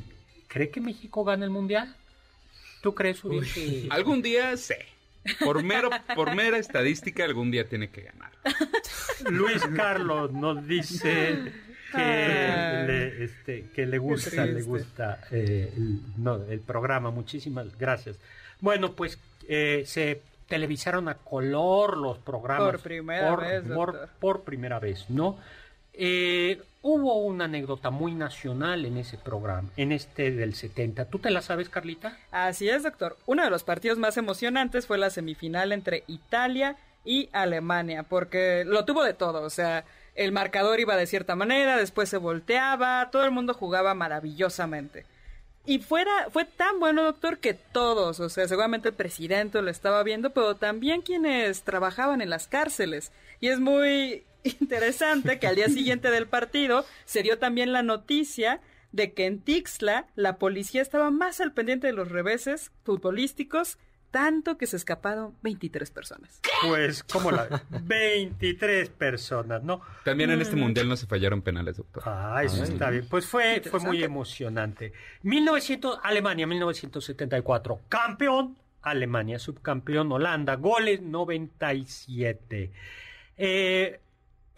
¿cree 0.48 0.70
que 0.70 0.80
México 0.80 1.24
gana 1.24 1.44
el 1.44 1.50
Mundial? 1.50 1.94
¿Tú 2.80 2.94
crees, 2.94 3.22
Uri? 3.24 3.88
Algún 3.90 4.22
día 4.22 4.56
sí. 4.56 4.74
Por, 5.44 5.62
mero, 5.62 5.90
por 6.14 6.34
mera 6.34 6.58
estadística, 6.58 7.24
algún 7.24 7.50
día 7.50 7.68
tiene 7.68 7.90
que 7.90 8.02
ganar. 8.02 8.30
Luis 9.30 9.62
Carlos 9.74 10.32
nos 10.32 10.66
dice 10.66 11.52
que, 11.92 12.50
ah. 12.50 12.84
le, 12.86 13.24
este, 13.24 13.66
que 13.74 13.86
le 13.86 13.98
gusta, 13.98 14.46
le 14.46 14.62
gusta 14.62 15.20
eh, 15.30 15.72
el, 15.76 16.00
no, 16.16 16.42
el 16.44 16.60
programa. 16.60 17.10
Muchísimas 17.10 17.76
gracias. 17.78 18.18
Bueno, 18.60 18.92
pues 18.92 19.18
eh, 19.48 19.84
se 19.86 20.22
televisaron 20.48 21.08
a 21.08 21.14
color 21.14 21.96
los 21.96 22.18
programas. 22.18 22.72
Por 22.72 22.80
primera 22.80 23.36
vez. 23.36 23.62
por 24.18 24.42
primera 24.42 24.78
vez, 24.78 25.08
¿no? 25.08 25.38
Eh, 26.00 26.62
hubo 26.82 27.18
una 27.18 27.46
anécdota 27.46 27.90
muy 27.90 28.14
nacional 28.14 28.86
en 28.86 28.98
ese 28.98 29.18
programa, 29.18 29.68
en 29.76 29.90
este 29.90 30.30
del 30.30 30.54
70. 30.54 31.06
¿Tú 31.06 31.18
te 31.18 31.30
la 31.30 31.42
sabes, 31.42 31.68
Carlita? 31.68 32.16
Así 32.30 32.68
es, 32.68 32.84
doctor. 32.84 33.16
Uno 33.26 33.42
de 33.42 33.50
los 33.50 33.64
partidos 33.64 33.98
más 33.98 34.16
emocionantes 34.16 34.86
fue 34.86 34.96
la 34.96 35.10
semifinal 35.10 35.72
entre 35.72 36.04
Italia 36.06 36.76
y 37.04 37.28
Alemania, 37.32 38.04
porque 38.04 38.64
lo 38.64 38.84
tuvo 38.84 39.02
de 39.02 39.14
todo, 39.14 39.42
o 39.42 39.50
sea, 39.50 39.84
el 40.14 40.30
marcador 40.30 40.78
iba 40.78 40.96
de 40.96 41.06
cierta 41.06 41.34
manera, 41.34 41.76
después 41.76 42.08
se 42.08 42.16
volteaba, 42.16 43.08
todo 43.10 43.24
el 43.24 43.32
mundo 43.32 43.54
jugaba 43.54 43.94
maravillosamente. 43.94 45.04
Y 45.66 45.80
fuera, 45.80 46.28
fue 46.30 46.44
tan 46.44 46.78
bueno, 46.78 47.02
doctor, 47.02 47.38
que 47.38 47.54
todos, 47.54 48.20
o 48.20 48.28
sea, 48.28 48.46
seguramente 48.46 48.88
el 48.88 48.94
presidente 48.94 49.60
lo 49.62 49.70
estaba 49.70 50.02
viendo, 50.02 50.30
pero 50.30 50.54
también 50.54 51.02
quienes 51.02 51.62
trabajaban 51.62 52.22
en 52.22 52.30
las 52.30 52.46
cárceles. 52.46 53.12
Y 53.40 53.48
es 53.48 53.60
muy 53.60 54.24
interesante 54.44 55.38
que 55.38 55.46
al 55.46 55.56
día 55.56 55.68
siguiente 55.68 56.10
del 56.10 56.26
partido 56.26 56.84
se 57.04 57.22
dio 57.22 57.38
también 57.38 57.72
la 57.72 57.82
noticia 57.82 58.60
de 58.92 59.12
que 59.12 59.26
en 59.26 59.40
Tixla 59.40 60.06
la 60.14 60.38
policía 60.38 60.82
estaba 60.82 61.10
más 61.10 61.40
al 61.40 61.52
pendiente 61.52 61.86
de 61.86 61.92
los 61.92 62.10
reveses 62.10 62.72
futbolísticos 62.84 63.78
tanto 64.10 64.56
que 64.56 64.66
se 64.66 64.76
escaparon 64.76 65.34
23 65.42 65.90
personas. 65.90 66.40
Pues, 66.66 67.02
¿cómo 67.04 67.30
la 67.30 67.62
23 67.82 68.88
personas, 68.90 69.62
¿no? 69.62 69.82
También 70.04 70.30
en 70.30 70.40
este 70.40 70.56
mm. 70.56 70.60
mundial 70.60 70.88
no 70.88 70.96
se 70.96 71.06
fallaron 71.06 71.42
penales, 71.42 71.76
doctor. 71.76 72.02
Ah, 72.06 72.40
eso 72.42 72.64
está 72.64 72.90
bien. 72.90 73.06
Pues 73.08 73.26
fue, 73.26 73.60
fue 73.60 73.80
muy 73.80 74.02
emocionante. 74.02 74.92
1900, 75.22 76.00
Alemania, 76.02 76.46
1974. 76.46 77.80
Campeón, 77.88 78.56
Alemania, 78.82 79.38
subcampeón, 79.38 80.10
Holanda. 80.10 80.56
Goles 80.56 81.02
97. 81.02 82.72
Eh, 83.36 84.00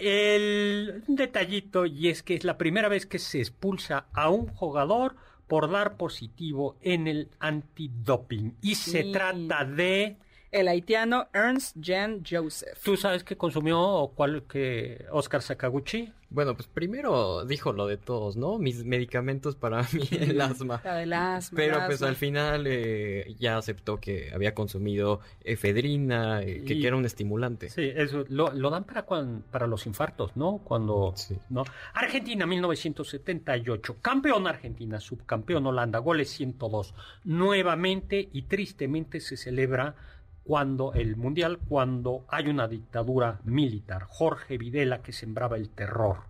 el 0.01 1.05
detallito, 1.07 1.87
y 1.87 2.09
es 2.09 2.23
que 2.23 2.35
es 2.35 2.45
la 2.45 2.59
primera 2.59 2.89
vez 2.89 3.07
que 3.07 3.19
se 3.19 3.39
expulsa 3.39 4.07
a 4.13 4.31
un 4.31 4.49
jugador 4.49 5.17
por 5.47 5.71
dar 5.71 5.97
positivo 5.97 6.77
en 6.81 7.09
el 7.09 7.29
antidoping. 7.39 8.57
Y 8.63 8.77
se 8.77 9.05
trata 9.05 9.65
de 9.65 10.17
el 10.53 10.69
haitiano 10.69 11.29
Ernst 11.33 11.77
Jan 11.81 12.23
Joseph. 12.29 12.79
¿Tú 12.83 12.97
sabes 12.97 13.25
qué 13.25 13.37
consumió 13.37 14.13
cuál 14.15 14.43
que 14.45 15.07
Oscar 15.13 15.43
Sakaguchi? 15.43 16.13
Bueno, 16.33 16.55
pues 16.55 16.69
primero 16.69 17.45
dijo 17.45 17.73
lo 17.73 17.89
de 17.89 17.97
todos, 17.97 18.37
¿no? 18.37 18.57
Mis 18.59 18.85
medicamentos 18.85 19.57
para 19.57 19.83
mí 19.93 20.09
el 20.13 20.41
asma. 20.41 20.81
el 20.85 21.13
asma. 21.13 21.57
Pero 21.57 21.79
pues 21.87 22.03
al 22.03 22.15
final 22.15 22.67
eh, 22.69 23.35
ya 23.39 23.57
aceptó 23.57 23.99
que 23.99 24.31
había 24.33 24.55
consumido 24.55 25.21
efedrina, 25.43 26.41
eh, 26.43 26.63
que, 26.65 26.87
era 26.87 26.95
un 26.95 27.05
estimulante. 27.05 27.69
Sí, 27.69 27.91
eso 27.95 28.25
lo, 28.29 28.71
dan 28.71 28.85
para 28.85 29.07
para 29.51 29.67
los 29.67 29.87
infartos, 29.87 30.37
¿no? 30.37 30.59
Cuando 30.63 31.15
no. 31.49 31.65
Argentina 31.95 32.47
1978, 32.47 33.97
campeón 34.01 34.47
Argentina, 34.47 35.01
subcampeón 35.01 35.67
Holanda, 35.67 35.99
goles 35.99 36.31
102. 36.31 36.95
Nuevamente 37.25 38.29
y 38.33 38.43
tristemente 38.43 39.19
se 39.19 39.37
celebra 39.37 39.97
cuando 40.45 40.93
el 40.95 41.17
mundial, 41.17 41.59
cuando 41.69 42.25
hay 42.29 42.47
una 42.49 42.69
dictadura 42.69 43.41
militar, 43.45 44.05
Jorge 44.09 44.57
Videla 44.59 45.03
que 45.03 45.13
sembraba 45.13 45.57
el 45.57 45.71
terror, 45.71 46.25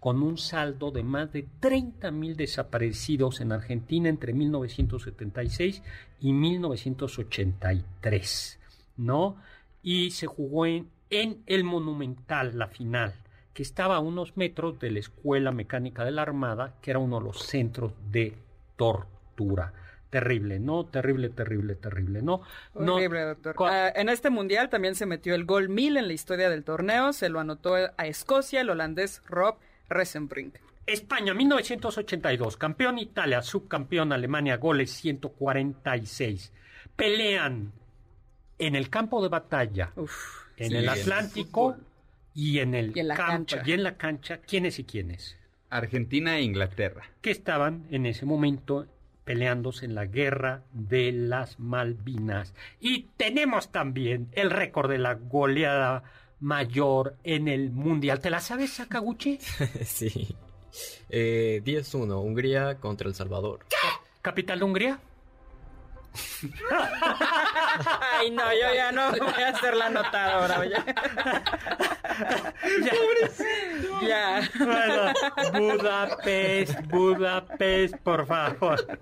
con 0.00 0.22
un 0.22 0.36
saldo 0.36 0.90
de 0.90 1.02
más 1.04 1.32
de 1.32 1.46
30.000 1.60 2.34
desaparecidos 2.34 3.40
en 3.40 3.52
Argentina 3.52 4.08
entre 4.08 4.32
1976 4.32 5.82
y 6.20 6.32
1983, 6.32 8.58
¿no? 8.96 9.36
Y 9.82 10.10
se 10.10 10.26
jugó 10.26 10.66
en, 10.66 10.88
en 11.10 11.44
el 11.46 11.62
Monumental 11.64 12.58
la 12.58 12.66
final, 12.66 13.14
que 13.54 13.62
estaba 13.62 13.94
a 13.96 14.00
unos 14.00 14.36
metros 14.36 14.80
de 14.80 14.90
la 14.90 14.98
Escuela 14.98 15.52
Mecánica 15.52 16.04
de 16.04 16.10
la 16.10 16.22
Armada, 16.22 16.74
que 16.82 16.90
era 16.90 16.98
uno 16.98 17.20
de 17.20 17.26
los 17.26 17.42
centros 17.42 17.92
de 18.10 18.36
tortura 18.76 19.72
terrible, 20.12 20.60
¿no? 20.60 20.84
Terrible, 20.84 21.30
terrible, 21.30 21.74
terrible, 21.74 22.20
¿no? 22.20 22.42
Horrible, 22.74 23.22
doctor. 23.22 23.56
Ah, 23.60 23.90
en 23.96 24.10
este 24.10 24.28
mundial 24.28 24.68
también 24.68 24.94
se 24.94 25.06
metió 25.06 25.34
el 25.34 25.46
gol 25.46 25.70
mil 25.70 25.96
en 25.96 26.06
la 26.06 26.12
historia 26.12 26.50
del 26.50 26.64
torneo, 26.64 27.14
se 27.14 27.30
lo 27.30 27.40
anotó 27.40 27.76
a 27.76 28.06
Escocia 28.06 28.60
el 28.60 28.68
holandés 28.68 29.22
Rob 29.26 29.56
Resenbrink. 29.88 30.56
España, 30.86 31.32
1982, 31.32 32.58
campeón 32.58 32.98
Italia, 32.98 33.40
subcampeón 33.40 34.12
Alemania, 34.12 34.58
goles 34.58 34.90
146. 34.90 36.52
Pelean 36.94 37.72
en 38.58 38.76
el 38.76 38.90
campo 38.90 39.22
de 39.22 39.30
batalla, 39.30 39.94
en 40.58 40.76
el 40.76 40.90
Atlántico 40.90 41.74
y 42.34 42.58
en 42.58 42.74
el 42.74 42.92
la 42.94 43.14
campo, 43.14 43.32
cancha. 43.32 43.62
y 43.64 43.72
en 43.72 43.82
la 43.82 43.96
cancha, 43.96 44.38
¿quiénes 44.42 44.78
y 44.78 44.84
quiénes? 44.84 45.38
Argentina 45.70 46.36
e 46.36 46.42
Inglaterra. 46.42 47.08
Que 47.22 47.30
estaban 47.30 47.86
en 47.90 48.04
ese 48.04 48.26
momento 48.26 48.86
peleándose 49.24 49.84
en 49.84 49.94
la 49.94 50.06
guerra 50.06 50.62
de 50.72 51.12
las 51.12 51.58
Malvinas. 51.58 52.54
Y 52.80 53.08
tenemos 53.16 53.70
también 53.70 54.28
el 54.32 54.50
récord 54.50 54.90
de 54.90 54.98
la 54.98 55.14
goleada 55.14 56.02
mayor 56.40 57.16
en 57.22 57.48
el 57.48 57.70
mundial. 57.70 58.20
¿Te 58.20 58.30
la 58.30 58.40
sabes, 58.40 58.72
Sakaguchi? 58.74 59.38
sí. 59.84 60.34
Eh, 61.08 61.62
10-1, 61.64 62.20
Hungría 62.20 62.76
contra 62.76 63.08
El 63.08 63.14
Salvador. 63.14 63.60
¿Capital 64.22 64.58
de 64.58 64.64
Hungría? 64.64 64.98
Ay, 68.18 68.30
no, 68.30 68.44
yo 68.52 68.74
ya 68.74 68.92
no 68.92 69.10
voy 69.10 69.42
a 69.42 69.48
hacer 69.48 69.76
la 69.76 69.88
notadora, 69.90 70.60
oye. 70.60 70.76
Ya. 72.82 72.92
Ya. 74.02 74.42
Bueno, 74.58 75.12
Budapest, 75.58 76.80
Budapest, 76.86 77.96
por 77.98 78.26
favor. 78.26 78.98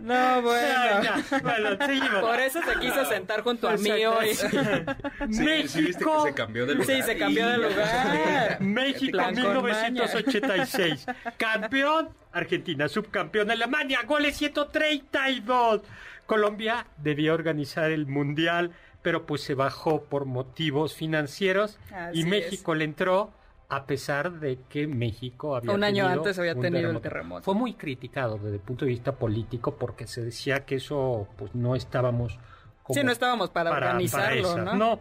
No, 0.00 0.42
bueno. 0.42 0.68
Ya, 0.68 1.02
ya. 1.02 1.38
Bueno, 1.40 1.76
seguimos. 1.86 2.20
Por 2.22 2.40
eso 2.40 2.60
se 2.62 2.80
quiso 2.80 3.04
sentar 3.04 3.42
junto 3.42 3.68
a 3.68 3.76
mí 3.76 3.90
hoy. 4.04 4.34
Sí, 4.34 5.68
sí 5.68 5.82
viste 5.82 6.04
que 6.04 6.10
México. 6.10 6.24
se 6.26 6.34
cambió 6.34 6.66
de 6.66 6.74
lugar. 6.74 6.96
Sí, 6.96 7.02
se 7.02 7.16
cambió 7.16 7.48
de 7.48 7.58
lugar. 7.58 8.60
México 8.60 9.12
Plan 9.12 9.34
con 9.34 9.64
1986. 9.64 11.06
Campeón 11.36 12.08
Argentina, 12.32 12.88
subcampeón 12.88 13.50
Alemania, 13.50 14.00
goles 14.06 14.36
132. 14.36 15.82
Colombia 16.26 16.86
debía 16.96 17.34
organizar 17.34 17.90
el 17.90 18.06
mundial, 18.06 18.72
pero 19.02 19.26
pues 19.26 19.42
se 19.42 19.54
bajó 19.54 20.04
por 20.04 20.24
motivos 20.24 20.94
financieros 20.94 21.78
Así 21.92 22.18
y 22.18 22.20
es. 22.20 22.26
México 22.26 22.74
le 22.74 22.84
entró 22.84 23.32
a 23.68 23.86
pesar 23.86 24.32
de 24.40 24.58
que 24.68 24.86
México 24.86 25.56
había 25.56 25.72
Un 25.72 25.84
año 25.84 26.06
antes 26.06 26.38
había 26.38 26.54
un 26.54 26.60
tenido 26.60 26.90
el 26.90 27.00
terremoto. 27.00 27.42
Fue 27.42 27.54
muy 27.54 27.74
criticado 27.74 28.38
desde 28.38 28.56
el 28.56 28.60
punto 28.60 28.84
de 28.84 28.90
vista 28.90 29.12
político 29.12 29.76
porque 29.76 30.06
se 30.06 30.22
decía 30.22 30.64
que 30.64 30.76
eso 30.76 31.28
pues 31.36 31.54
no 31.54 31.74
estábamos 31.74 32.38
como 32.82 33.00
Sí, 33.00 33.04
no 33.04 33.12
estábamos 33.12 33.50
para, 33.50 33.70
organizarlo. 33.70 34.58
¿no? 34.58 34.74
No, 34.74 35.00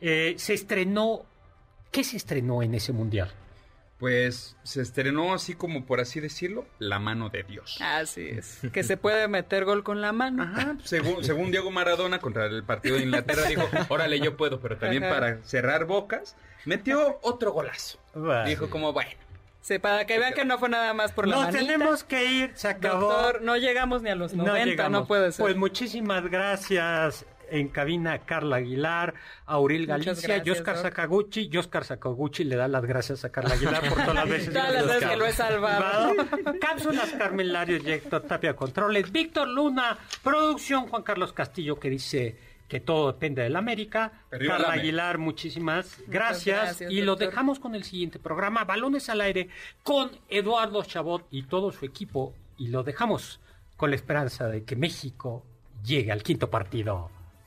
eh, 0.00 0.34
se 0.36 0.54
estrenó. 0.54 1.22
¿Qué 1.90 2.04
se 2.04 2.16
estrenó 2.16 2.62
en 2.62 2.74
ese 2.74 2.92
mundial? 2.92 3.30
Pues 4.02 4.56
se 4.64 4.82
estrenó 4.82 5.32
así 5.32 5.54
como 5.54 5.84
por 5.86 6.00
así 6.00 6.18
decirlo, 6.18 6.66
la 6.80 6.98
mano 6.98 7.28
de 7.28 7.44
Dios. 7.44 7.78
Así 7.80 8.30
es. 8.30 8.58
Que 8.72 8.82
se 8.82 8.96
puede 8.96 9.28
meter 9.28 9.64
gol 9.64 9.84
con 9.84 10.00
la 10.00 10.10
mano. 10.10 10.42
Ajá, 10.42 10.74
según, 10.82 11.22
según 11.22 11.52
Diego 11.52 11.70
Maradona 11.70 12.18
contra 12.18 12.46
el 12.46 12.64
partido 12.64 12.96
de 12.96 13.04
Inglaterra 13.04 13.46
dijo, 13.46 13.62
órale 13.88 14.18
yo 14.18 14.36
puedo, 14.36 14.58
pero 14.58 14.76
también 14.76 15.04
Ajá. 15.04 15.14
para 15.14 15.42
cerrar 15.44 15.84
bocas, 15.84 16.34
metió 16.64 17.20
otro 17.22 17.52
golazo. 17.52 18.00
Dijo 18.44 18.68
como, 18.70 18.92
bueno, 18.92 19.10
Sí, 19.60 19.78
para 19.78 20.04
que 20.04 20.18
vean 20.18 20.34
que 20.34 20.44
no 20.44 20.58
fue 20.58 20.68
nada 20.68 20.92
más 20.94 21.12
por 21.12 21.28
la 21.28 21.36
manita. 21.36 21.56
tenemos 21.60 22.02
que 22.02 22.24
ir, 22.24 22.50
se 22.56 22.66
acabó. 22.66 23.12
Doctor, 23.12 23.42
no 23.42 23.56
llegamos 23.56 24.02
ni 24.02 24.10
a 24.10 24.16
los 24.16 24.34
90, 24.34 24.58
no, 24.58 24.64
llegamos. 24.68 25.06
puede 25.06 25.30
ser. 25.30 25.44
Pues 25.44 25.54
muchísimas 25.54 26.28
gracias 26.28 27.24
en 27.52 27.68
cabina 27.68 28.18
Carla 28.20 28.56
Aguilar, 28.56 29.14
Auril 29.46 29.86
Galicia, 29.86 30.12
gracias, 30.12 30.58
Oscar 30.58 30.76
Doc. 30.76 30.84
Sakaguchi. 30.84 31.50
Y 31.52 31.56
Oscar 31.58 31.84
Sakaguchi 31.84 32.44
le 32.44 32.56
da 32.56 32.66
las 32.66 32.84
gracias 32.84 33.24
a 33.24 33.30
Carla 33.30 33.54
Aguilar 33.54 33.88
por 33.88 33.98
todas 33.98 34.14
las 34.14 34.28
veces, 34.28 34.52
Todas 34.52 34.72
las 34.72 34.86
veces 34.86 35.08
que 35.08 35.16
lo 35.16 35.26
he 35.26 35.32
salvado. 35.32 36.12
Cápsulas 36.60 37.10
Carmen 37.12 37.52
Larios 37.52 37.84
y 37.84 37.92
Héctor 37.92 38.22
Tapia 38.22 38.56
Controles. 38.56 39.12
Víctor 39.12 39.48
Luna, 39.48 39.98
producción 40.22 40.88
Juan 40.88 41.02
Carlos 41.02 41.32
Castillo 41.32 41.78
que 41.78 41.90
dice 41.90 42.36
que 42.68 42.80
todo 42.80 43.12
depende 43.12 43.42
del 43.42 43.56
América. 43.56 44.12
Arriba 44.32 44.56
Carla. 44.56 44.72
Aguilar, 44.72 45.18
muchísimas 45.18 45.98
gracias. 46.06 46.78
gracias, 46.78 46.90
y 46.90 47.02
lo 47.02 47.16
dejamos 47.16 47.58
con 47.58 47.74
el 47.74 47.84
siguiente 47.84 48.18
programa, 48.18 48.64
Balones 48.64 49.10
al 49.10 49.20
Aire, 49.20 49.50
con 49.82 50.10
Eduardo 50.30 50.82
Chabot 50.82 51.26
y 51.30 51.42
todo 51.42 51.70
su 51.70 51.84
equipo. 51.84 52.32
Y 52.56 52.68
lo 52.68 52.82
dejamos 52.82 53.40
con 53.76 53.90
la 53.90 53.96
esperanza 53.96 54.48
de 54.48 54.64
que 54.64 54.76
México 54.76 55.44
llegue 55.84 56.12
al 56.12 56.22
quinto 56.22 56.48
partido. 56.48 57.10